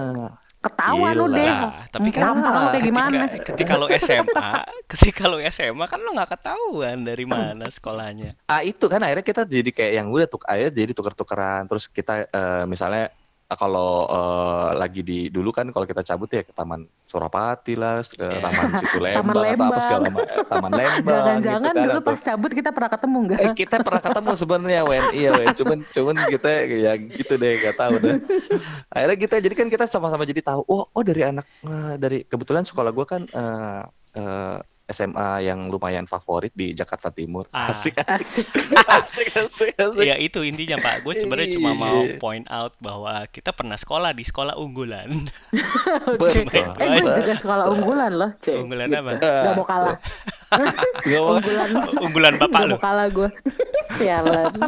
Ketahuan 0.66 1.12
lu 1.14 1.26
Gila. 1.30 1.36
deh. 1.38 1.46
Lah, 1.46 1.72
tapi 1.88 2.08
kan 2.10 2.22
Tampang 2.26 2.42
lu 2.42 2.66
kayak 2.66 2.72
ketika, 2.74 2.86
gimana? 2.90 3.18
ketika 3.38 3.72
lo 3.78 3.86
SMA, 4.02 4.48
ketika 4.92 5.22
lo 5.30 5.36
SMA 5.46 5.84
kan 5.86 5.98
lo 6.02 6.10
nggak 6.14 6.30
ketahuan 6.34 6.96
dari 7.06 7.24
mana 7.24 7.64
sekolahnya. 7.70 8.34
ah 8.46 8.62
itu 8.66 8.84
kan 8.90 8.98
akhirnya 9.02 9.22
kita 9.22 9.42
jadi 9.46 9.70
kayak 9.70 9.92
yang 10.02 10.08
udah 10.10 10.26
tuh 10.26 10.42
akhirnya 10.42 10.72
jadi 10.74 10.92
tuker-tukeran 10.94 11.62
terus 11.70 11.86
kita 11.86 12.26
eh, 12.26 12.64
misalnya 12.66 13.10
kalau 13.48 14.04
eh, 14.04 14.70
lagi 14.74 15.00
di 15.00 15.18
dulu 15.26 15.50
kan 15.50 15.70
kalau 15.70 15.84
kita 15.84 16.02
cabut 16.02 16.26
ya 16.28 16.42
ke 16.42 16.50
Taman 16.50 16.82
Surapati 17.06 17.74
lah 17.74 18.02
ke 18.02 18.18
Iya. 18.18 18.42
Taman 18.42 18.66
Situ 18.74 18.98
Lembang 19.04 19.22
atau 19.22 19.38
apa 19.38 19.46
Lembang. 19.46 19.78
segala 19.78 20.06
ma- 20.08 20.26
eh, 20.26 20.38
Taman 20.44 20.72
Lembang 20.80 21.06
Jangan-jangan 21.06 21.62
gitu 21.62 21.70
kan, 21.70 21.74
dulu 21.78 21.92
atau- 21.92 22.08
pas 22.08 22.18
cabut 22.20 22.50
kita 22.52 22.70
pernah 22.70 22.90
ketemu 22.90 23.16
enggak? 23.20 23.38
Eh, 23.38 23.52
kita 23.54 23.76
pernah 23.78 24.02
ketemu 24.02 24.30
sebenarnya 24.34 24.80
Wen 24.82 25.04
iya 25.12 25.30
Wen 25.32 25.48
cuman 25.54 25.78
cuman 25.86 26.14
kita 26.26 26.50
ya 26.66 26.92
gitu 26.98 27.32
deh 27.36 27.52
gak 27.60 27.76
tahu 27.76 27.94
deh 27.96 28.16
akhirnya 28.94 29.18
kita 29.20 29.34
jadi 29.38 29.54
kan 29.54 29.68
kita 29.68 29.84
sama-sama 29.84 30.24
jadi 30.24 30.42
tahu 30.42 30.60
oh 30.64 30.88
oh 30.88 31.02
dari 31.02 31.22
anak 31.22 31.46
eh, 31.62 31.94
dari 31.96 32.18
kebetulan 32.22 32.62
sekolah 32.62 32.90
gua 32.90 33.06
kan 33.06 33.22
eh, 33.24 33.82
eh, 34.16 34.58
SMA 34.86 35.42
yang 35.42 35.66
lumayan 35.66 36.04
favorit 36.04 36.50
di 36.52 36.70
Jakarta 36.70 37.10
Timur 37.10 37.50
Ah. 37.50 37.68
asik 37.68 37.98
asik 38.00 38.46
Asik. 38.46 38.46
asik 38.86 39.28
asik 39.36 39.72
asik 39.74 40.04
Ya 40.04 40.14
itu 40.16 40.40
intinya 40.40 40.78
Pak. 40.78 41.02
Gue 41.02 41.14
sebenarnya 41.16 41.50
cuma 41.52 41.70
Iya. 41.70 41.80
mau 41.80 41.98
point 42.16 42.46
out 42.48 42.72
bahwa 42.78 43.26
kita 43.26 43.50
pernah 43.50 43.74
sekolah 43.74 44.10
di 44.10 44.22
sekolah 44.22 44.54
unggulan. 44.54 45.26
Betul. 46.06 46.46
Eh 46.76 47.00
gue 47.00 47.12
juga 47.16 47.34
sekolah 47.34 47.66
unggulan 47.68 48.12
loh, 48.12 48.30
Cek. 48.38 48.56
Unggulan 48.56 48.86
Gitu. 48.86 49.00
apa? 49.00 49.10
Gak 49.18 49.54
mau 49.54 49.66
kalah. 49.66 49.96
Unggulan. 51.06 51.70
unggulan 51.98 52.34
bapak 52.38 52.60
mau 52.70 52.78
kalah 52.78 53.08
gue. 53.10 53.28
Sialan. 53.98 54.54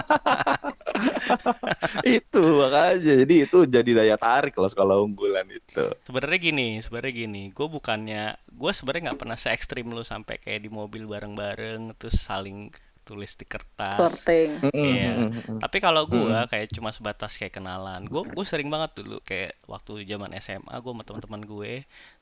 itu 2.19 2.43
makanya 2.43 2.97
jadi 2.99 3.35
itu 3.47 3.59
jadi 3.69 3.91
daya 4.03 4.17
tarik 4.19 4.59
loh 4.59 4.67
sekolah 4.67 4.99
unggulan 4.99 5.47
itu 5.47 5.87
Sebenarnya 6.03 6.39
gini, 6.41 6.69
sebenarnya 6.83 7.15
gini. 7.15 7.43
Gue 7.55 7.71
bukannya, 7.71 8.35
gue 8.51 8.73
sebenarnya 8.75 9.13
nggak 9.13 9.21
pernah 9.21 9.39
se 9.39 9.55
ekstrim 9.55 9.95
lo 9.95 10.03
sampai 10.03 10.43
kayak 10.43 10.67
di 10.67 10.71
mobil 10.73 11.07
bareng-bareng 11.07 11.95
terus 11.95 12.19
saling 12.19 12.75
tulis 13.09 13.33
di 13.33 13.47
kertas. 13.49 13.97
Flirting. 13.97 14.51
Iya. 14.69 15.13
Mm-mm. 15.33 15.59
Tapi 15.59 15.77
kalau 15.81 16.05
gua 16.05 16.45
Mm. 16.45 16.49
kayak 16.53 16.67
cuma 16.77 16.91
sebatas 16.93 17.33
kayak 17.35 17.57
kenalan. 17.57 18.05
Gue 18.05 18.29
gue 18.29 18.45
sering 18.45 18.69
banget 18.69 19.01
dulu 19.01 19.17
kayak 19.25 19.57
waktu 19.65 20.05
zaman 20.05 20.37
SMA 20.37 20.75
gue 20.77 20.93
sama 20.93 21.05
teman-teman 21.09 21.43
gue 21.43 21.73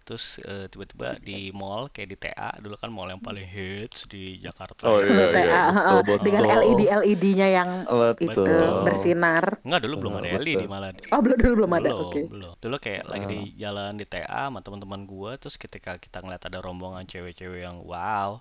terus 0.07 0.38
eh, 0.46 0.70
tiba-tiba 0.70 1.18
di 1.18 1.51
mall 1.51 1.90
kayak 1.90 2.09
di 2.09 2.16
TA 2.16 2.55
dulu 2.62 2.79
kan 2.79 2.94
mall 2.94 3.11
yang 3.11 3.18
paling 3.18 3.42
hits 3.42 4.07
di 4.07 4.38
Jakarta. 4.38 4.87
Oh, 4.87 5.03
iya, 5.03 5.35
iya, 5.35 5.61
heeh. 5.75 5.99
betul, 5.99 5.99
betul. 6.07 6.18
Dengan 6.22 6.44
LED 6.62 6.83
LED-nya 7.03 7.46
yang 7.51 7.70
itu 8.16 8.31
Betul. 8.46 8.87
bersinar. 8.87 9.44
Enggak 9.66 9.81
dulu 9.83 9.94
belum 10.07 10.14
ada 10.16 10.29
Betul. 10.31 10.46
LED 10.46 10.62
malah. 10.70 10.90
Oh 11.11 11.18
belum 11.18 11.38
dulu 11.42 11.53
belum 11.59 11.72
ada. 11.75 11.90
belum, 11.90 12.07
Oke. 12.07 12.20
belum. 12.31 12.53
Dulu 12.62 12.77
kayak 12.79 13.03
lagi 13.05 13.25
di 13.27 13.38
jalan 13.59 13.92
di 13.99 14.07
TA 14.07 14.46
sama 14.46 14.62
teman-teman 14.62 15.03
gua 15.05 15.35
terus 15.37 15.59
ketika 15.59 15.99
kita 15.99 16.22
ngeliat 16.22 16.42
ada 16.46 16.59
rombongan 16.62 17.03
cewek-cewek 17.05 17.66
yang 17.66 17.83
wow 17.83 18.38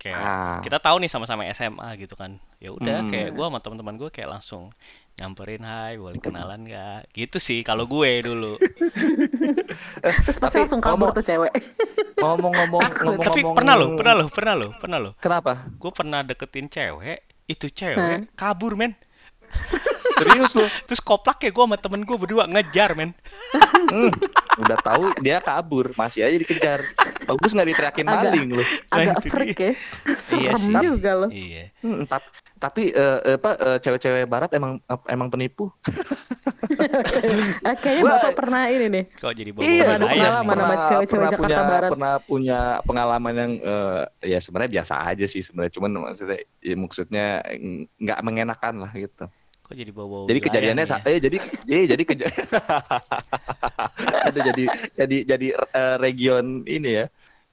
kayak 0.00 0.16
Ah. 0.16 0.58
kita 0.60 0.80
tahu 0.80 0.96
nih 0.96 1.06
sama-sama 1.06 1.44
SMA 1.46 1.92
gitu 1.94 2.16
kan. 2.16 2.40
Ya 2.56 2.72
udah 2.72 3.04
Hmm. 3.04 3.10
kayak 3.12 3.30
gua 3.30 3.46
sama 3.46 3.60
teman-teman 3.60 3.94
gue 3.94 4.08
kayak 4.08 4.32
langsung 4.32 4.72
nyamperin 5.14 5.60
hai 5.60 5.94
boleh 5.94 6.16
kenalan 6.16 6.64
nggak? 6.64 7.12
Gitu 7.12 7.36
sih 7.36 7.60
kalau 7.60 7.84
gue 7.84 8.08
dulu. 8.22 8.56
Terus 10.24 10.38
pasti 10.38 10.56
Tapi 10.56 10.64
langsung 10.64 10.80
kabur 10.80 10.96
ngomong- 11.06 11.14
tuh 11.14 11.24
cewek. 11.24 11.52
ngomong-ngomong 12.16 12.82
ngomong-ngomong 12.82 13.22
tapi 13.22 13.40
pernah 13.46 13.74
loh 13.74 13.88
pernah 13.94 14.14
loh 14.14 14.28
pernah 14.28 14.54
loh 14.54 14.70
pernah 14.74 14.98
loh. 14.98 15.12
Kenapa? 15.16 15.52
Gue 15.74 15.90
pernah 15.90 16.20
deketin 16.20 16.66
cewek 16.66 17.20
itu 17.46 17.66
cewek 17.68 18.28
kabur 18.34 18.72
men. 18.74 18.92
Serius 20.16 20.52
lu? 20.52 20.64
Terus 20.84 21.00
koplak 21.00 21.40
ya 21.40 21.50
gue 21.50 21.64
sama 21.64 21.76
temen 21.76 22.04
gue 22.04 22.12
berdua 22.14 22.44
ngejar 22.44 22.92
men. 22.92 23.16
Hmm, 23.88 24.12
udah 24.58 24.78
tahu 24.78 25.16
dia 25.18 25.40
kabur 25.40 25.92
masih 25.94 26.22
aja 26.22 26.36
dikejar 26.36 26.84
bagus 27.30 27.50
nggak 27.52 27.68
diteriakin 27.68 28.04
Agak- 28.04 28.22
maling 28.26 28.48
lu 28.50 28.64
Agak 28.88 29.14
itu 29.16 29.28
freak 29.28 29.58
ya. 29.58 29.72
Serem 30.14 30.58
sih. 30.58 30.74
juga 30.76 31.10
loh. 31.16 31.30
iya 31.30 31.70
Hmm, 31.78 32.02
tap- 32.04 32.26
tapi 32.56 32.90
eh, 32.90 33.18
eh, 33.24 33.36
apa 33.36 33.50
eh, 33.56 33.78
cewek-cewek 33.78 34.26
barat 34.26 34.50
emang 34.52 34.76
emang 35.06 35.28
penipu 35.28 35.72
Eh, 37.60 37.76
Kayaknya 37.76 38.02
Wah. 38.02 38.12
bapak 38.18 38.32
pernah 38.34 38.62
ini 38.66 38.86
nih. 38.88 39.04
kok 39.12 39.32
jadi 39.32 39.50
bawa 39.50 39.62
Iya, 39.62 39.84
ayam 39.86 40.02
pengalaman 40.02 40.56
sama 40.56 40.74
cewek-cewek 40.86 41.08
pernah 41.08 41.30
Jakarta 41.30 41.40
punya, 41.40 41.58
Barat. 41.66 41.90
pernah 41.90 42.14
punya 42.20 42.58
pengalaman 42.82 43.34
yang 43.34 43.52
eh, 43.60 44.00
ya 44.26 44.38
sebenarnya 44.38 44.72
biasa 44.74 44.94
aja 45.06 45.24
sih 45.24 45.40
sebenarnya 45.40 45.72
cuman 45.72 45.90
maksudnya 46.02 46.38
ya, 46.58 46.74
maksudnya 46.74 47.26
nggak 47.96 48.20
mengenakan 48.20 48.74
lah 48.78 48.92
gitu 48.92 49.24
kok 49.70 49.76
jadi 49.76 49.92
bawa 49.94 50.06
bawa 50.10 50.24
jadi 50.26 50.40
kejadiannya 50.42 50.84
sa- 50.84 51.00
eh 51.00 51.16
jadi 51.16 51.36
eh 51.64 51.84
jadi 51.86 52.02
keja- 52.02 52.26
ada 54.26 54.38
jadi 54.42 54.64
jadi 54.96 55.16
jadi 55.24 55.46
eh, 55.54 55.96
region 55.96 56.66
ini 56.66 56.90
ya 56.96 57.04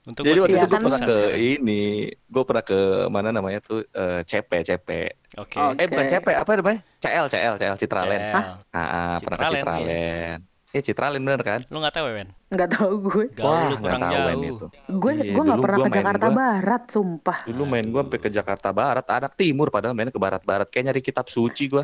untuk 0.04 0.24
jadi 0.24 0.40
waktu 0.40 0.50
Iya, 0.50 0.58
itu 0.58 0.68
gue 0.68 0.80
pernah 0.82 1.02
ke 1.04 1.18
ini 1.38 1.84
gue 2.10 2.44
pernah 2.44 2.64
ke 2.64 2.80
mana 3.08 3.30
namanya 3.30 3.60
tuh 3.62 3.86
eh, 3.86 4.24
CP 4.24 4.50
CP 4.64 4.90
oke 5.38 5.56
Oh. 5.56 5.72
eh 5.76 5.86
bukan. 5.86 6.06
CP 6.08 6.28
apa 6.34 6.52
namanya 6.58 6.80
CL 6.98 7.26
CL 7.28 7.54
CL. 7.54 7.76
Hah? 7.78 8.58
ah, 8.74 8.74
ah, 8.74 9.16
pernah 9.20 9.38
ke 9.38 9.44
Citraland, 9.44 9.54
Citraland 9.54 10.42
eh 10.68 10.82
Citraland 10.82 11.22
bener 11.22 11.42
kan 11.44 11.60
lu 11.68 11.78
nggak 11.78 11.94
tahu 11.94 12.08
Wen 12.10 12.30
Nggak 12.48 12.70
tahu 12.72 12.92
gue. 13.04 13.26
Gaul 13.36 13.44
Wah, 13.44 13.60
nggak 13.60 13.76
kurang 13.84 14.00
tahu 14.00 14.08
jauh 14.08 14.24
Ben 14.24 14.40
itu. 14.40 14.66
Gue 14.88 15.12
Iya, 15.12 15.24
gue 15.28 15.44
nggak 15.44 15.52
dulu 15.52 15.60
pernah 15.60 15.76
gua 15.76 15.84
ke 15.84 15.86
main 15.86 15.98
Jakarta 16.00 16.26
gua. 16.26 16.38
Barat, 16.40 16.84
sumpah. 16.88 17.38
Dulu 17.44 17.64
main 17.68 17.86
gue 17.86 18.00
sampai 18.00 18.20
ke 18.24 18.30
Jakarta 18.32 18.70
Barat, 18.72 19.06
anak 19.06 19.34
timur 19.36 19.68
padahal 19.68 19.92
main 19.92 20.08
ke 20.08 20.16
barat-barat. 20.18 20.68
Kayak 20.72 20.84
nyari 20.88 21.02
kitab 21.04 21.28
suci 21.28 21.68
gue. 21.68 21.84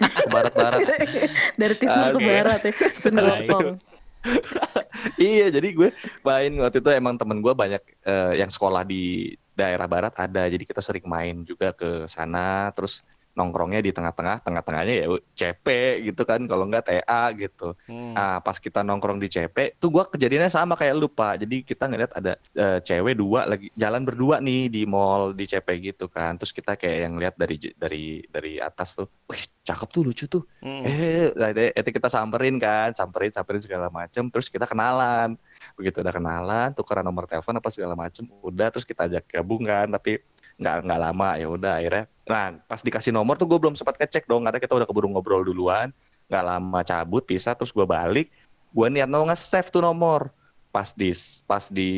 Ke 0.00 0.28
barat-barat. 0.30 0.78
Dari 1.60 1.74
timur 1.76 2.04
ke 2.14 2.18
Oke. 2.18 2.26
barat 2.26 2.60
ya. 2.64 2.72
Senopong. 2.92 3.78
iya, 5.20 5.52
jadi 5.52 5.68
gue 5.76 5.88
main 6.24 6.52
waktu 6.56 6.80
itu 6.80 6.90
emang 6.96 7.20
temen 7.20 7.44
gue 7.44 7.52
banyak 7.52 7.82
eh, 8.08 8.40
yang 8.40 8.48
sekolah 8.48 8.80
di 8.88 9.36
daerah 9.52 9.86
barat 9.86 10.16
ada, 10.16 10.48
jadi 10.48 10.64
kita 10.64 10.80
sering 10.80 11.04
main 11.06 11.44
juga 11.44 11.76
ke 11.76 12.08
sana, 12.10 12.72
terus 12.74 13.04
nongkrongnya 13.34 13.82
di 13.82 13.90
tengah-tengah, 13.90 14.46
tengah-tengahnya 14.46 14.94
ya 14.94 15.06
CP 15.34 15.66
gitu 16.06 16.22
kan, 16.22 16.46
kalau 16.46 16.70
nggak 16.70 16.86
TA 16.86 17.34
gitu. 17.34 17.74
Hmm. 17.90 18.14
Nah, 18.14 18.38
pas 18.38 18.56
kita 18.62 18.86
nongkrong 18.86 19.18
di 19.18 19.26
CP, 19.26 19.78
tuh 19.82 19.90
gua 19.90 20.06
kejadiannya 20.06 20.50
sama 20.50 20.78
kayak 20.78 20.94
lu, 20.94 21.10
Pak. 21.10 21.42
Jadi 21.42 21.66
kita 21.66 21.90
ngeliat 21.90 22.14
ada 22.14 22.38
eh, 22.54 22.78
cewek 22.78 23.18
dua 23.18 23.50
lagi 23.50 23.74
jalan 23.74 24.06
berdua 24.06 24.38
nih 24.38 24.70
di 24.70 24.82
mall 24.86 25.34
di 25.34 25.44
CP 25.50 25.68
gitu 25.82 26.06
kan. 26.06 26.38
Terus 26.38 26.54
kita 26.54 26.78
kayak 26.78 26.98
yang 27.10 27.14
lihat 27.18 27.34
dari 27.34 27.58
dari 27.74 28.22
dari 28.30 28.52
atas 28.62 28.94
tuh, 28.94 29.10
wih, 29.26 29.42
cakep 29.66 29.88
tuh, 29.90 30.02
lucu 30.06 30.24
tuh. 30.30 30.42
Hmm. 30.62 30.86
Eh, 30.86 31.34
nah, 31.34 31.50
itu 31.50 31.90
kita 31.90 32.06
samperin 32.06 32.56
kan, 32.62 32.94
samperin, 32.94 33.34
samperin 33.34 33.62
segala 33.62 33.90
macem. 33.90 34.30
Terus 34.30 34.46
kita 34.46 34.70
kenalan. 34.70 35.34
Begitu 35.74 36.06
udah 36.06 36.14
kenalan, 36.14 36.68
tukeran 36.70 37.02
nomor 37.02 37.26
telepon 37.26 37.58
apa 37.58 37.68
segala 37.74 37.98
macem. 37.98 38.30
Udah, 38.46 38.70
terus 38.70 38.86
kita 38.86 39.10
ajak 39.10 39.26
gabung 39.26 39.66
kan. 39.66 39.90
Tapi 39.90 40.22
nggak 40.54 40.86
nggak 40.86 41.00
lama 41.02 41.28
ya 41.34 41.46
udah 41.50 41.82
akhirnya. 41.82 42.13
Nah, 42.24 42.56
pas 42.64 42.80
dikasih 42.80 43.12
nomor 43.12 43.36
tuh 43.36 43.44
gue 43.44 43.58
belum 43.60 43.76
sempat 43.76 44.00
ngecek 44.00 44.24
dong, 44.24 44.48
karena 44.48 44.56
kita 44.56 44.72
udah 44.72 44.88
keburu 44.88 45.12
ngobrol 45.12 45.44
duluan. 45.44 45.92
Nggak 46.32 46.44
lama 46.44 46.80
cabut 46.80 47.22
pisah 47.28 47.52
terus 47.52 47.70
gue 47.70 47.84
balik. 47.84 48.32
Gue 48.72 48.86
niat 48.88 49.06
mau 49.06 49.28
nge-save 49.28 49.68
tuh 49.68 49.84
nomor. 49.84 50.32
Pas 50.72 50.90
di 50.96 51.12
pas 51.44 51.68
di 51.70 51.90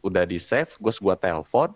udah 0.00 0.24
di 0.24 0.40
save 0.40 0.72
gue 0.80 0.92
gue 0.92 1.16
telepon. 1.20 1.70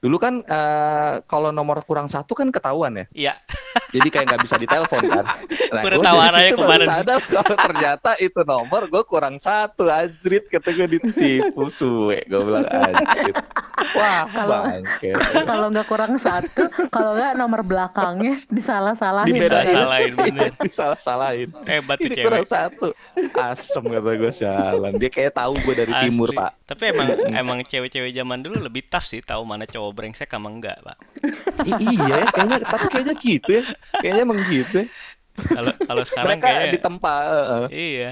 Dulu 0.00 0.16
kan 0.16 0.40
eh, 0.44 1.14
kalau 1.28 1.52
nomor 1.52 1.84
kurang 1.84 2.08
satu 2.08 2.32
kan 2.32 2.48
ketahuan 2.48 3.04
ya? 3.04 3.06
Iya. 3.12 3.34
jadi 3.94 4.08
kayak 4.10 4.26
nggak 4.26 4.42
bisa 4.42 4.56
ditelepon 4.56 5.02
kan 5.06 5.24
nah 5.70 5.82
udah 5.82 6.00
baru 6.02 6.42
kemarin. 6.52 6.84
sadar 6.84 7.18
kalau 7.22 7.54
ternyata 7.56 8.10
itu 8.18 8.40
nomor 8.42 8.82
gue 8.84 9.02
kurang 9.04 9.36
satu 9.38 9.86
anjrit 9.86 10.44
kata 10.44 10.68
gue 10.68 10.86
ditipu 10.92 11.66
suwe 11.68 12.22
gue 12.24 12.40
bilang 12.40 12.66
anjrit 12.66 13.36
wah 13.92 14.26
Kalau- 14.26 14.64
bangke 14.66 15.10
Kalau 15.44 15.66
nggak 15.68 15.86
kurang 15.86 16.12
satu, 16.16 16.62
kalau 16.88 17.14
nggak 17.14 17.32
nomor 17.34 17.60
belakangnya 17.62 18.42
disalah-salahin. 18.48 19.30
dibedain 19.30 19.74
Salahin, 19.76 20.12
bener. 20.14 20.50
disalah-salahin 20.58 21.48
Hebat 21.64 21.96
tuh 21.96 22.04
ini 22.04 22.14
cewek. 22.14 22.24
kurang 22.24 22.44
satu 22.44 22.86
asem 23.36 23.84
kata 23.84 24.10
gue 24.12 24.32
jalan 24.32 24.92
dia 24.96 25.08
kayak 25.08 25.32
tahu 25.32 25.54
gue 25.60 25.74
dari 25.76 25.92
timur 26.00 26.28
Asli. 26.28 26.38
pak 26.38 26.50
Tapi 26.64 26.82
emang 26.88 27.08
emang 27.36 27.58
cewek-cewek 27.62 28.10
zaman 28.10 28.38
dulu 28.40 28.56
lebih 28.58 28.82
tough 28.84 29.04
sih 29.04 29.20
tahu 29.20 29.44
mana 29.44 29.64
cowok 29.64 29.92
brengsek 29.92 30.26
sama 30.26 30.48
enggak, 30.48 30.80
Pak. 30.80 30.96
I- 31.62 31.76
iya 31.86 32.14
ya 32.16 32.26
kayaknya 32.26 32.58
tapi 32.64 32.84
kayaknya 32.88 33.14
gitu 33.16 33.50
ya 33.52 33.62
kayaknya 34.00 34.22
emang 34.22 34.40
gitu 34.48 34.76
ya. 34.84 34.86
Kalau 35.34 35.72
kalau 35.82 36.02
sekarang 36.06 36.38
mereka 36.38 36.46
kayaknya 36.46 36.68
ditempa 36.78 37.14
eh, 37.26 37.66
iya. 37.74 38.10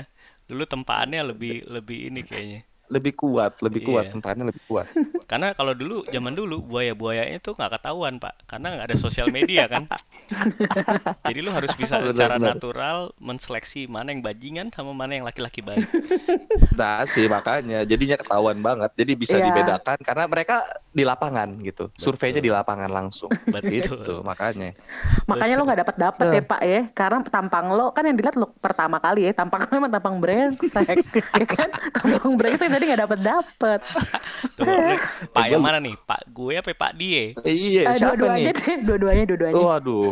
Dulu 0.51 0.63
tempaannya 0.67 1.21
lebih 1.33 1.65
lebih 1.71 2.11
ini 2.11 2.21
kayaknya. 2.27 2.61
Lebih 2.93 3.17
kuat 3.17 3.57
lebih 3.65 3.81
kuat 3.83 4.05
Iya. 4.07 4.13
tempaannya 4.13 4.45
lebih 4.53 4.63
kuat 4.69 4.87
Karena 5.33 5.57
kalau 5.57 5.73
dulu 5.73 6.05
zaman 6.13 6.37
dulu 6.37 6.61
buaya-buayanya 6.61 7.41
tuh 7.41 7.57
nggak 7.57 7.81
ketahuan, 7.81 8.21
Pak. 8.21 8.45
Karena 8.45 8.77
nggak 8.77 8.93
ada 8.93 8.97
sosial 9.01 9.33
media 9.33 9.65
kan. 9.65 9.89
Jadi 11.25 11.41
lu 11.41 11.49
harus 11.49 11.73
bisa 11.73 11.97
Benar, 11.97 12.13
secara 12.13 12.35
benar. 12.37 12.49
natural 12.53 12.99
menseleksi 13.17 13.89
mana 13.89 14.13
yang 14.13 14.21
bajingan 14.21 14.69
sama 14.69 14.93
mana 14.93 15.17
yang 15.17 15.25
laki-laki 15.25 15.65
baik. 15.65 15.89
nah 16.81 17.01
sih 17.05 17.29
makanya 17.29 17.85
jadinya 17.85 18.17
ketahuan 18.17 18.61
banget 18.61 18.91
jadi 18.95 19.13
bisa 19.15 19.37
Iya. 19.39 19.49
dibedakan 19.49 19.99
karena 20.01 20.25
mereka 20.27 20.57
di 20.89 21.03
lapangan 21.03 21.49
gitu 21.65 21.89
surveinya 21.97 22.41
di 22.41 22.53
lapangan 22.53 22.89
langsung 22.89 23.33
Betul. 23.49 23.73
gitu 23.73 24.21
makanya 24.21 24.77
Makanya 25.25 25.55
lo 25.57 25.65
nggak 25.65 25.81
dapat 25.81 25.97
dapat 25.97 26.27
ya 26.29 26.43
Pak 26.43 26.61
ya, 26.63 26.81
karena 26.93 27.19
tampang 27.25 27.67
lo 27.73 27.87
kan 27.91 28.05
yang 28.05 28.17
dilihat 28.19 28.37
lo 28.37 28.53
pertama 28.53 28.99
kali 28.99 29.25
ya, 29.25 29.33
tampang 29.33 29.65
lo 29.65 29.73
emang 29.73 29.93
tampang 29.93 30.17
brengsek, 30.19 30.99
ya 31.15 31.47
kan? 31.47 31.69
Tampang 31.95 32.35
brengsek 32.37 32.69
tadi 32.83 32.91
nggak 32.91 33.03
dapat 33.07 33.19
dapat. 33.23 33.81
Tuh, 34.59 34.67
lu, 34.67 34.97
Pak 35.39 35.45
yang 35.47 35.63
mana 35.63 35.79
nih? 35.79 35.95
Pak 35.97 36.27
gue 36.29 36.59
apa 36.59 36.75
Pak 36.75 36.93
die? 36.99 37.31
iya 37.47 37.95
siapa 37.95 38.19
dua-duanya 38.19 38.51
nih 38.51 38.59
deh, 38.59 38.77
dua-duanya, 38.83 39.25
dua-duanya. 39.25 39.55
waduh 39.55 40.11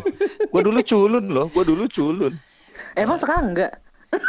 gua 0.48 0.62
dulu 0.62 0.80
culun 0.80 1.24
loh 1.26 1.46
gua 1.50 1.64
dulu 1.66 1.84
culun 1.84 2.32
Emang 2.94 3.18
sekarang 3.18 3.50
enggak? 3.50 3.74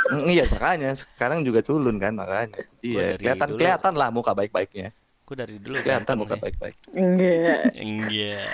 Mm, 0.10 0.26
iya 0.28 0.44
makanya 0.48 0.90
sekarang 0.94 1.42
juga 1.42 1.62
culun 1.62 1.98
kan 1.98 2.14
makanya 2.14 2.66
iya 2.82 3.14
kelihatan 3.14 3.48
dulu- 3.48 3.60
kelihatan 3.60 3.94
lah 3.94 4.10
muka 4.10 4.34
baik-baiknya 4.34 4.90
Gue 5.22 5.36
dari 5.38 5.56
dulu 5.58 5.78
kelihatan 5.78 6.16
muka 6.18 6.34
nih. 6.34 6.42
baik-baik 6.44 6.76
Enggak. 6.92 7.62
Enggak. 7.78 8.50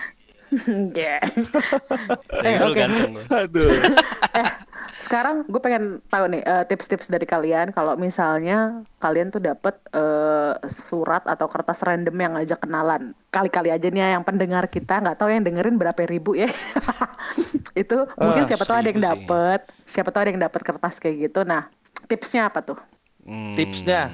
Enggak. 0.47 1.21
Eh, 2.39 2.56
oke. 2.58 2.76
ganteng 2.78 3.12
gue. 3.15 3.23
Sekarang 5.07 5.47
gue 5.47 5.61
pengen 5.63 6.03
tahu 6.11 6.27
nih 6.35 6.43
eh, 6.43 6.63
tips-tips 6.67 7.07
dari 7.07 7.23
kalian 7.23 7.71
kalau 7.71 7.95
misalnya 7.95 8.83
kalian 8.99 9.31
tuh 9.31 9.39
dapet 9.39 9.79
eh, 9.95 10.53
surat 10.91 11.23
atau 11.23 11.47
kertas 11.47 11.79
random 11.79 12.11
yang 12.11 12.35
ngajak 12.35 12.59
kenalan. 12.59 13.15
Kali-kali 13.31 13.71
aja 13.71 13.87
nih 13.87 14.03
ya 14.03 14.19
yang 14.19 14.27
pendengar 14.27 14.67
kita 14.67 14.99
nggak 14.99 15.15
tahu 15.15 15.31
yang 15.31 15.47
dengerin 15.47 15.79
berapa 15.79 15.95
ribu 16.03 16.35
ya. 16.35 16.51
Itu 17.87 18.03
mungkin 18.19 18.43
Ah, 18.43 18.47
siapa 18.51 18.67
tahu 18.67 18.75
ada 18.83 18.89
yang 18.91 18.99
dapet, 18.99 19.61
siapa 19.87 20.09
tahu 20.11 20.21
ada 20.27 20.31
yang 20.35 20.43
dapet 20.43 20.61
kertas 20.67 20.99
kayak 20.99 21.31
gitu. 21.31 21.47
Nah, 21.47 21.71
tipsnya 22.11 22.51
apa 22.51 22.59
tuh? 22.59 22.79
Hmm. 23.23 23.55
Tipsnya? 23.55 24.11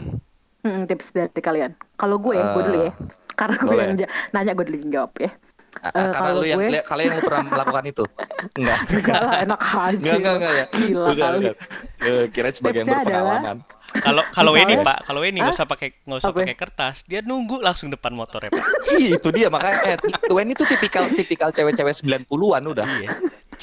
Hmm, 0.62 0.86
tips 0.86 1.10
dari 1.10 1.42
kalian. 1.42 1.74
Kalau 1.98 2.22
gue, 2.22 2.38
gue 2.38 2.64
dulu 2.70 2.80
ya. 2.86 2.94
Karena 3.34 3.58
gue 3.58 3.76
yang 3.76 3.98
nanya 4.30 4.54
gue 4.54 4.66
dulu 4.70 4.78
yang 4.78 4.92
jawab 4.94 5.14
ya. 5.18 5.34
Ah, 5.76 5.90
Eh, 5.90 5.92
karena 5.92 6.14
kalau 6.14 6.32
lu 6.36 6.46
yang 6.46 6.60
gue- 6.60 6.72
li- 6.72 6.86
kalian 6.86 7.10
yang 7.10 7.24
pernah 7.24 7.44
melakukan 7.50 7.84
itu 7.86 8.04
enggak 8.58 8.80
Enggak 8.88 9.20
lah, 9.20 9.36
enak 9.42 9.60
aja. 9.60 9.94
enggak 9.94 10.14
enggak 10.14 10.34
enggak 10.36 10.54
ya 10.54 10.66
Gila 10.70 11.02
Bukan, 11.04 11.18
kali. 11.20 11.38
bukan. 11.40 11.56
Eh, 12.04 12.26
kirain 12.30 12.54
sebagai 12.54 12.78
yang 12.78 12.88
berpengalaman 12.88 13.58
Kalau 13.96 14.24
kalau 14.28 14.54
ini 14.56 14.74
Pak, 14.80 14.98
kalau 15.04 15.22
ini 15.22 15.38
nggak 15.38 15.54
usah 15.54 15.66
pakai 15.66 15.94
nggak 16.00 16.18
usah 16.18 16.34
pakai 16.34 16.56
kertas, 16.56 16.96
dia 17.04 17.22
nunggu 17.22 17.62
langsung 17.62 17.88
depan 17.88 18.10
motornya 18.12 18.50
Pak. 18.50 18.66
Ih, 18.92 19.14
itu 19.14 19.30
dia 19.30 19.48
makanya 19.48 19.80
eh, 19.88 19.98
Wen 20.28 20.50
itu 20.50 20.64
tipikal 20.64 21.06
tipikal 21.08 21.50
cewek-cewek 21.50 21.94
90-an 22.26 22.26
udah 22.66 22.86
Iya. 22.88 23.10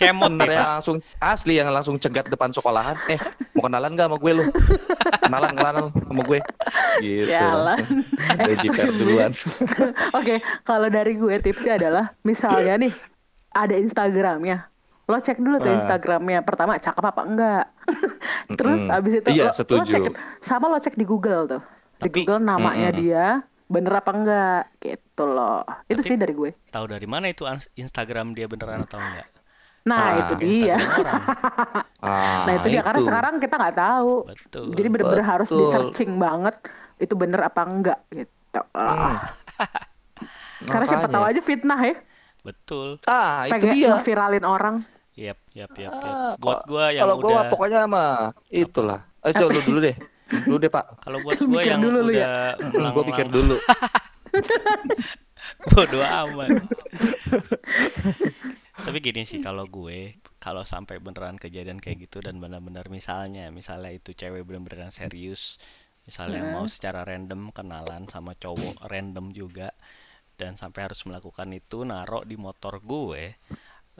Cemot 0.00 0.30
Bener 0.30 0.46
nih 0.46 0.54
yang 0.54 0.64
Pak. 0.64 0.74
langsung 0.74 0.96
asli 1.18 1.52
yang 1.54 1.68
langsung 1.68 1.96
cegat 1.96 2.26
depan 2.26 2.48
sekolahan 2.48 2.96
eh 3.06 3.20
mau 3.52 3.62
kenalan 3.62 3.92
gak 3.92 4.06
sama 4.06 4.16
gue 4.16 4.32
lu 4.32 4.44
kenalan 5.20 5.50
kenalan 5.52 5.84
sama 5.92 6.22
gue 6.24 6.38
gitu 6.98 7.26
Sialan. 7.26 7.78
jiper 8.56 8.88
duluan 8.90 9.30
Oke, 10.18 10.34
kalau 10.62 10.88
dari 10.88 11.14
gue 11.14 11.36
tipsnya 11.38 11.76
adalah 11.76 12.16
misalnya 12.20 12.76
nih 12.78 12.92
ada 13.50 13.74
Instagramnya, 13.74 14.70
lo 15.04 15.18
cek 15.18 15.36
dulu 15.36 15.58
tuh 15.58 15.68
Ah. 15.68 15.76
Instagramnya. 15.76 16.40
Pertama 16.40 16.78
cakep 16.78 17.02
apa 17.04 17.22
enggak? 17.24 17.64
Terus 18.54 18.80
Mm-mm. 18.80 18.94
abis 18.94 19.12
itu 19.16 19.28
Iya, 19.32 19.50
lo, 19.50 19.76
lo 19.76 19.84
cek 19.84 20.02
sama 20.38 20.66
lo 20.66 20.78
cek 20.78 20.94
di 20.94 21.02
Google 21.02 21.44
tuh. 21.48 21.62
Di 21.98 22.06
Tapi- 22.06 22.22
Google 22.22 22.40
namanya 22.40 22.88
Mm-mm. 22.88 23.00
dia 23.00 23.24
bener 23.66 23.92
apa 23.92 24.10
enggak 24.10 24.62
gitu 24.78 25.24
loh. 25.24 25.66
Itu 25.84 25.98
Tapi- 25.98 26.08
sih 26.08 26.16
dari 26.16 26.30
gue. 26.32 26.50
Tahu 26.68 26.86
dari 26.86 27.06
mana 27.06 27.26
itu 27.26 27.42
Instagram 27.74 28.32
dia 28.32 28.46
beneran 28.46 28.82
atau 28.82 28.98
enggak? 28.98 29.26
Nah 29.82 29.96
Ah, 29.98 30.12
itu 30.18 30.34
dia. 30.38 30.76
Ah, 32.00 32.44
Nah 32.44 32.52
itu 32.54 32.68
dia 32.70 32.80
karena 32.80 33.00
sekarang 33.02 33.34
kita 33.36 33.54
nggak 33.54 33.76
tahu. 33.78 34.14
Betul. 34.26 34.64
Jadi 34.72 34.88
bener-bener 34.88 35.26
harus 35.26 35.48
di 35.48 35.64
searching 35.66 36.16
banget 36.16 36.56
itu 36.96 37.12
bener 37.14 37.40
apa 37.42 37.60
enggak 37.62 37.98
gitu. 38.10 38.60
Hmm. 38.70 39.20
Karena 40.70 40.84
siapa 40.86 41.06
tahu 41.06 41.24
aja 41.24 41.40
fitnah 41.40 41.76
ya. 41.78 41.96
Betul. 42.40 42.96
ah 43.04 43.44
itu 43.44 43.52
Pengen 43.54 43.72
dia 43.74 43.88
ngeviralin 43.94 44.44
orang. 44.44 44.76
Yap, 45.12 45.36
yap, 45.50 45.72
yap, 45.74 45.92
yap. 45.92 45.92
Ah, 45.92 46.32
Buat 46.36 46.64
kalau- 46.64 46.64
gua 46.66 46.84
yang 46.88 47.02
kalau 47.02 47.14
gue 47.18 47.30
udah 47.30 47.44
pokoknya 47.46 47.80
mah 47.84 48.12
itulah 48.48 49.00
eh 49.20 49.32
coba 49.34 49.50
lu 49.50 49.60
dulu 49.62 49.78
deh 49.82 49.96
dulu 50.40 50.56
deh 50.56 50.70
pak 50.70 50.84
kalau 50.98 51.18
buat 51.20 51.36
gua 51.36 51.48
Mikir 51.58 51.70
yang 51.70 51.82
dulu 51.82 51.98
lu 52.00 52.12
ya. 52.14 52.56
udah 52.56 52.90
gue 52.90 53.04
pikir 53.06 53.26
melanglang- 53.26 53.32
dulu 53.34 53.56
Bodo 55.66 55.98
amat. 56.00 56.48
Tapi 58.84 58.98
gini 59.06 59.22
sih 59.30 59.40
kalau 59.46 59.64
gue, 59.76 60.00
kalau 60.44 60.64
sampai 60.72 60.96
beneran 61.04 61.36
kejadian 61.44 61.78
kayak 61.84 61.98
gitu 62.08 62.18
dan 62.26 62.36
benar-benar 62.42 62.86
misalnya, 62.98 63.44
misalnya 63.58 63.90
itu 63.98 64.10
cewek 64.20 64.42
bener-bener 64.48 64.88
serius, 65.00 65.42
misalnya 66.08 66.42
mau 66.54 66.64
secara 66.74 67.00
random 67.10 67.52
kenalan 67.56 68.04
sama 68.14 68.32
cowok 68.42 68.76
random 68.92 69.26
juga, 69.40 69.68
dan 70.40 70.52
sampai 70.62 70.80
harus 70.90 71.00
melakukan 71.08 71.48
itu 71.60 71.78
narok 71.90 72.24
di 72.30 72.36
motor 72.46 72.74
gue. 72.92 73.22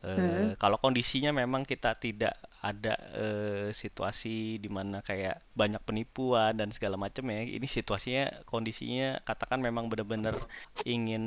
eh, 0.04 0.50
Kalau 0.62 0.78
kondisinya 0.84 1.30
memang 1.42 1.62
kita 1.72 1.90
tidak 2.04 2.34
ada 2.70 2.94
eh, 3.24 3.68
situasi 3.82 4.60
di 4.64 4.68
mana 4.72 4.98
kayak 5.08 5.36
banyak 5.60 5.82
penipuan 5.88 6.52
dan 6.60 6.70
segala 6.76 6.96
macam 7.00 7.24
ya, 7.34 7.40
ini 7.58 7.66
situasinya 7.68 8.44
kondisinya 8.48 9.20
katakan 9.28 9.60
memang 9.64 9.86
benar-benar 9.92 10.36
ingin 10.84 11.24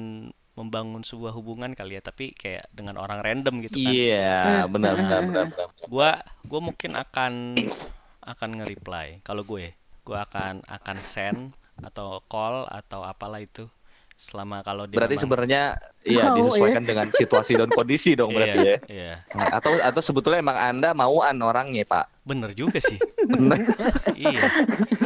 membangun 0.53 1.01
sebuah 1.01 1.31
hubungan 1.31 1.71
kali 1.71 1.97
ya, 1.97 2.01
tapi 2.01 2.31
kayak 2.31 2.69
dengan 2.69 2.95
orang 2.95 3.19
random 3.19 3.61
gitu 3.61 3.77
kan. 3.79 3.89
iya 3.89 4.37
Hmm, 4.61 4.71
benar 4.71 4.93
hmm, 4.93 5.01
benar 5.01 5.21
benar 5.23 5.45
benar 5.49 5.67
Gua 5.85 6.09
gua 6.43 6.59
mungkin 6.61 6.93
akan 6.93 7.33
akan 8.23 8.49
nge-reply 8.55 9.19
kalau 9.21 9.41
gue. 9.41 9.73
Gua 10.01 10.23
akan 10.23 10.61
akan 10.63 10.97
send 10.99 11.39
atau 11.75 12.21
call 12.23 12.67
atau 12.67 13.01
apalah 13.01 13.39
itu 13.39 13.65
selama 14.13 14.61
kalau 14.61 14.85
dia 14.85 14.95
Berarti 14.95 15.17
memang- 15.17 15.23
sebenarnya 15.25 15.61
iya 16.01 16.23
Mau, 16.29 16.37
disesuaikan 16.37 16.83
dengan 16.83 17.07
situasi 17.09 17.51
dan 17.53 17.67
kondisi 17.67 18.13
dong 18.13 18.31
berarti 18.31 18.55
iya, 18.55 18.63
ya. 18.63 18.77
iya. 18.87 19.13
Nah, 19.33 19.47
Atau 19.51 19.73
atau 19.75 19.99
sebetulnya 19.99 20.39
emang 20.39 20.55
Anda 20.55 20.93
mauan 20.93 21.35
orangnya, 21.39 21.83
Pak. 21.83 22.05
bener 22.23 22.55
juga 22.55 22.79
sih 22.79 22.95
Benar. 23.25 23.59
iya 24.15 24.47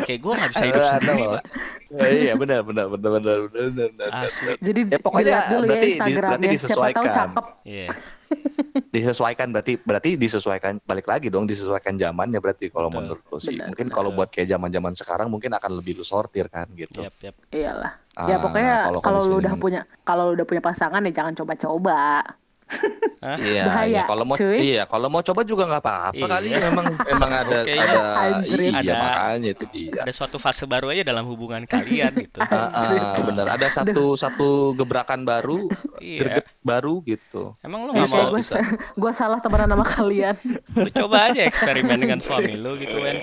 kayak 0.05 0.21
gue 0.21 0.33
nggak 0.36 0.51
bisa 0.53 0.65
hidup 0.65 0.83
sendiri 0.86 1.23
pak 1.31 1.43
Ya, 1.89 2.08
iya 2.23 2.34
benar 2.34 2.62
benar 2.62 2.86
benar 2.88 3.10
benar 3.15 3.38
benar. 3.47 3.89
benar. 3.89 4.10
asli 4.21 4.54
Jadi 4.60 4.82
Ya, 4.86 4.97
pokoknya 4.97 5.36
dulu 5.47 5.63
ya 5.63 5.67
berarti 5.67 5.80
di- 5.80 5.91
Instagramnya. 5.93 6.19
berarti 6.19 6.36
Siapa 6.38 6.47
tahu 6.47 6.56
disesuaikan. 6.56 7.06
cakep. 7.10 7.45
iya 7.63 7.88
Disesuaikan 8.88 9.47
berarti 9.50 9.73
berarti 9.80 10.10
disesuaikan 10.15 10.73
balik 10.82 11.06
lagi 11.06 11.28
dong 11.28 11.45
disesuaikan 11.45 11.95
zamannya 11.95 12.38
berarti 12.38 12.67
kalau 12.67 12.88
Betul. 12.88 13.00
menurut 13.02 13.23
lu 13.26 13.38
sih. 13.38 13.56
Benar, 13.56 13.67
mungkin 13.67 13.88
benar. 13.88 13.95
kalau 13.95 14.10
buat 14.12 14.30
kayak 14.30 14.47
zaman-zaman 14.50 14.93
sekarang 14.93 15.28
mungkin 15.28 15.52
akan 15.54 15.71
lebih 15.73 15.93
lu 15.93 16.06
sortir 16.06 16.47
kan 16.47 16.67
gitu. 16.73 17.02
yap 17.02 17.15
yap 17.21 17.36
Iyalah. 17.50 17.93
Ah, 18.13 18.26
ya 18.26 18.38
pokoknya 18.38 18.76
kalau 18.84 19.00
kalau 19.00 19.21
lu 19.23 19.36
udah 19.38 19.54
punya 19.56 19.82
kalau 20.02 20.23
lu 20.28 20.36
udah 20.36 20.45
punya 20.45 20.60
pasangan 20.60 21.02
ya 21.02 21.12
jangan 21.13 21.34
coba-coba. 21.36 22.23
Iya, 23.17 23.63
Bahaya, 23.65 23.89
iya. 23.89 24.03
Kalau 24.06 24.23
mau 24.23 24.36
cuy. 24.36 24.58
iya, 24.62 24.84
kalau 24.86 25.08
mau 25.08 25.19
coba 25.19 25.41
juga 25.41 25.63
nggak 25.65 25.82
apa-apa 25.82 26.15
Iya. 26.15 26.27
kali 26.30 26.47
memang 26.53 26.86
memang 27.01 27.32
ada 27.41 27.58
Oke. 27.60 27.73
ada 27.73 27.99
iya 28.45 28.71
Ada- 28.77 28.93
makanya 28.95 29.49
itu 29.51 29.65
dia. 29.67 29.99
ada 29.99 30.12
suatu 30.12 30.38
fase 30.38 30.63
baru 30.63 30.88
aja 30.89 31.01
dalam 31.01 31.25
hubungan 31.25 31.63
kalian 31.63 32.13
gitu 32.15 32.39
Ah, 32.45 32.69
Anjrit. 32.69 33.01
ah, 33.01 33.23
bener 33.23 33.47
ada 33.49 33.67
satu 33.67 34.13
satu 34.13 34.47
gebrakan 34.73 35.23
baru, 35.23 35.65
iya 35.97 36.19
greget 36.21 36.45
baru 36.62 37.01
gitu. 37.03 37.58
emang 37.60 37.84
lu 37.84 37.91
nggak 37.91 38.08
mau 38.08 38.30
gue 38.30 38.41
gue 39.01 39.12
salah 39.12 39.39
temenan 39.39 39.71
sama 39.71 39.86
kalian. 39.88 40.36
lu 40.75 40.89
coba 40.93 41.17
aja 41.27 41.41
eksperimen 41.43 41.97
dengan 41.97 42.19
suami 42.19 42.53
lu 42.53 42.77
gitu 42.77 42.95
kan 42.95 43.15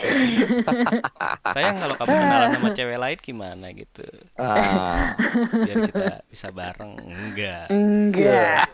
sayang 1.49 1.77
kalau 1.77 1.95
kamu 1.97 2.11
kenalan 2.13 2.49
sama 2.53 2.69
cewek 2.73 2.99
lain 2.99 3.19
gimana 3.21 3.67
gitu 3.71 4.05
Ah, 4.35 5.15
biar 5.55 5.77
kita 5.87 6.05
bisa 6.27 6.49
bareng 6.51 6.93
enggak 7.01 7.67
Enggak. 7.71 8.67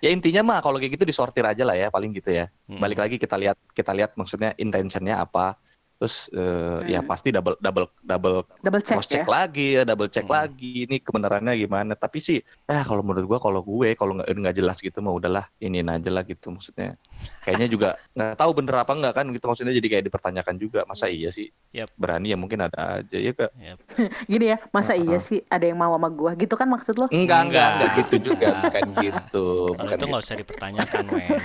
Ya 0.00 0.08
intinya 0.08 0.40
mah 0.42 0.58
kalau 0.64 0.80
kayak 0.80 0.96
gitu 0.96 1.04
disortir 1.04 1.44
aja 1.44 1.62
lah 1.62 1.76
ya 1.76 1.88
paling 1.92 2.10
gitu 2.16 2.32
ya. 2.32 2.48
Balik 2.66 2.98
lagi 2.98 3.16
kita 3.20 3.36
lihat 3.36 3.56
kita 3.76 3.92
lihat 3.92 4.16
maksudnya 4.16 4.56
intentionnya 4.56 5.20
apa. 5.20 5.56
Terus 6.00 6.32
eh, 6.32 6.78
ya 6.88 6.98
Hmm. 6.98 7.06
pasti 7.06 7.28
double 7.28 7.60
double 7.60 7.92
double 8.00 8.48
Double 8.58 8.80
check 8.80 8.96
cross 8.96 9.04
ya. 9.06 9.12
check 9.14 9.28
lagi 9.28 9.76
ya 9.76 9.82
double 9.84 10.08
check 10.08 10.24
Hmm. 10.24 10.32
lagi 10.34 10.88
ini 10.88 10.96
kebenarannya 10.96 11.52
gimana 11.54 11.92
tapi 11.92 12.18
sih 12.18 12.40
eh 12.40 12.82
kalau 12.82 13.04
menurut 13.04 13.26
gua 13.26 13.36
kalau 13.38 13.60
gue 13.60 13.92
kalau 13.92 14.16
nggak 14.16 14.32
nggak 14.32 14.56
jelas 14.56 14.78
gitu 14.78 14.96
mah 14.98 15.12
udahlah 15.12 15.44
ini 15.58 15.80
aja 15.82 16.08
lah 16.08 16.22
gitu 16.22 16.48
maksudnya 16.48 16.96
kayaknya 17.38 17.68
juga 17.68 17.88
nggak 18.16 18.32
tahu 18.34 18.50
bener 18.54 18.74
apa 18.78 18.92
enggak 18.92 19.12
kan 19.12 19.28
gitu 19.28 19.44
maksudnya 19.44 19.72
jadi 19.72 19.88
kayak 19.90 20.04
dipertanyakan 20.06 20.56
juga 20.56 20.80
masa 20.82 21.04
iya 21.06 21.28
sih 21.28 21.52
Yap. 21.70 21.92
berani 21.94 22.32
ya 22.32 22.36
mungkin 22.36 22.58
ada 22.62 22.98
aja 22.98 23.16
ya 23.16 23.30
kak 23.30 23.52
Yap. 23.54 23.78
Gini 24.32 24.46
ya, 24.46 24.58
masa 24.70 24.92
Uh-uh. 24.92 25.04
iya 25.04 25.18
sih 25.18 25.44
ada 25.46 25.62
yang 25.62 25.76
mau 25.76 25.92
sama 25.92 26.08
gua? 26.08 26.32
Gitu 26.32 26.54
kan 26.54 26.64
maksud 26.64 26.96
lo? 26.96 27.06
enggak 27.10 27.40
enggak 27.44 27.68
Enggak. 27.70 27.90
gitu 28.00 28.32
juga 28.32 28.48
bukan 28.64 28.84
gitu 28.98 29.44
kalau 29.68 29.84
bukan 29.84 29.96
itu 29.96 30.04
nggak 30.08 30.22
usah 30.24 30.36
dipertanyakan 30.38 31.02
men 31.10 31.40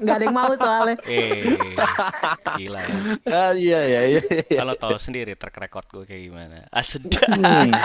Nggak 0.00 0.14
ada 0.14 0.24
yang 0.24 0.36
mau 0.36 0.52
soalnya. 0.54 0.96
eh 1.02 1.58
gila 2.56 2.80
ya. 2.80 2.94
Gitu. 3.40 3.48
ah, 3.48 3.52
iya 3.56 3.80
iya 3.86 4.00
iya 4.06 4.20
iya. 4.22 4.58
kalau 4.60 4.74
tahu 4.76 4.96
sendiri 4.96 5.32
track 5.34 5.56
record 5.58 5.86
gue 5.88 6.04
kayak 6.04 6.22
gimana 6.28 6.56
ah 6.68 6.84
sedap 6.84 7.24
Hmm. 7.30 7.72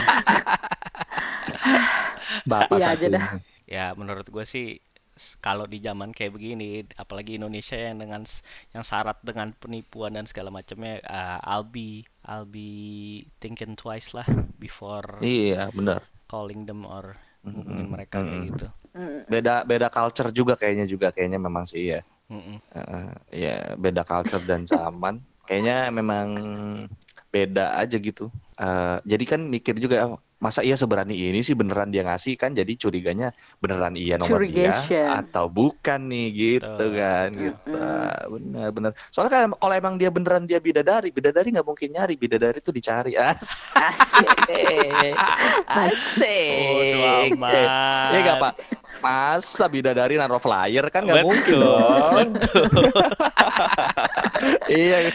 Bapak 2.46 2.78
satu 2.78 3.06
aja 3.06 3.08
dah. 3.10 3.26
ya 3.66 3.86
menurut 3.96 4.28
gue 4.28 4.46
sih 4.46 4.78
kalau 5.40 5.64
di 5.64 5.80
zaman 5.80 6.12
kayak 6.12 6.36
begini 6.36 6.84
apalagi 7.00 7.40
Indonesia 7.40 7.80
yang 7.80 8.04
dengan 8.04 8.22
yang 8.76 8.84
syarat 8.84 9.16
dengan 9.24 9.56
penipuan 9.56 10.12
dan 10.12 10.28
segala 10.28 10.52
macamnya 10.52 11.00
uh, 11.08 11.40
I'll 11.42 11.64
be 11.64 12.04
I'll 12.28 12.44
be 12.46 12.70
thinking 13.40 13.80
twice 13.80 14.12
lah 14.12 14.28
before 14.60 15.06
iya 15.24 15.72
benar 15.72 16.04
calling 16.28 16.68
them 16.68 16.84
or 16.84 17.16
Mm-mm. 17.42 17.64
hubungin 17.64 17.88
mereka 17.90 18.20
kayak 18.20 18.28
Mm-mm. 18.28 18.52
gitu 18.54 18.68
Mm. 18.96 19.28
beda 19.28 19.68
beda 19.68 19.92
culture 19.92 20.32
juga 20.32 20.56
kayaknya 20.56 20.88
juga 20.88 21.12
kayaknya 21.12 21.36
memang 21.36 21.68
sih 21.68 21.92
ya 21.92 22.00
Mm-mm. 22.32 22.64
Heeh, 22.72 23.08
ya 23.36 23.56
beda 23.76 24.08
culture 24.08 24.40
dan 24.40 24.64
zaman 24.64 25.20
kayaknya 25.48 25.74
memang 25.98 26.28
beda 27.34 27.62
aja 27.82 27.96
gitu. 28.08 28.24
Eh, 28.62 28.96
jadi 29.12 29.24
kan 29.32 29.42
mikir 29.56 29.76
juga 29.84 29.96
"Oh, 30.08 30.18
masa 30.40 30.62
iya 30.62 30.76
seberani 30.76 31.16
ini 31.16 31.40
sih 31.42 31.56
beneran 31.56 31.90
dia 31.90 32.04
ngasih 32.06 32.36
kan 32.36 32.52
jadi 32.52 32.70
curiganya 32.76 33.32
beneran 33.60 33.96
iya 33.96 34.20
nomor 34.20 34.44
dia 34.46 34.76
atau 35.16 35.48
bukan 35.48 36.12
nih 36.12 36.28
gitu 36.36 36.68
Betul. 36.68 36.90
kan 37.00 37.28
gitu 37.34 37.76
Mm-mm. 37.76 38.32
benar 38.36 38.68
benar 38.76 38.92
soalnya 39.10 39.32
kan 39.32 39.44
kalau 39.56 39.76
emang 39.76 39.96
dia 39.96 40.10
beneran 40.12 40.44
dia 40.44 40.60
bidadari 40.60 41.10
bidadari 41.10 41.56
nggak 41.56 41.68
mungkin 41.68 41.90
nyari 41.96 42.16
bidadari 42.20 42.60
tuh 42.60 42.76
dicari 42.76 43.16
asik 43.24 44.30
asik 45.66 46.76
Bodo 46.76 47.46
amat. 47.46 48.10
Iya 48.12 48.20
nggak 48.24 48.38
pak? 48.42 48.54
Masa 49.04 49.66
bidadari 49.68 50.16
naruh 50.18 50.42
flyer 50.42 50.86
kan 50.90 51.06
nggak 51.06 51.24
mungkin 51.26 51.56
Betul, 51.60 51.68
dong. 51.68 52.30
iya. 54.82 55.12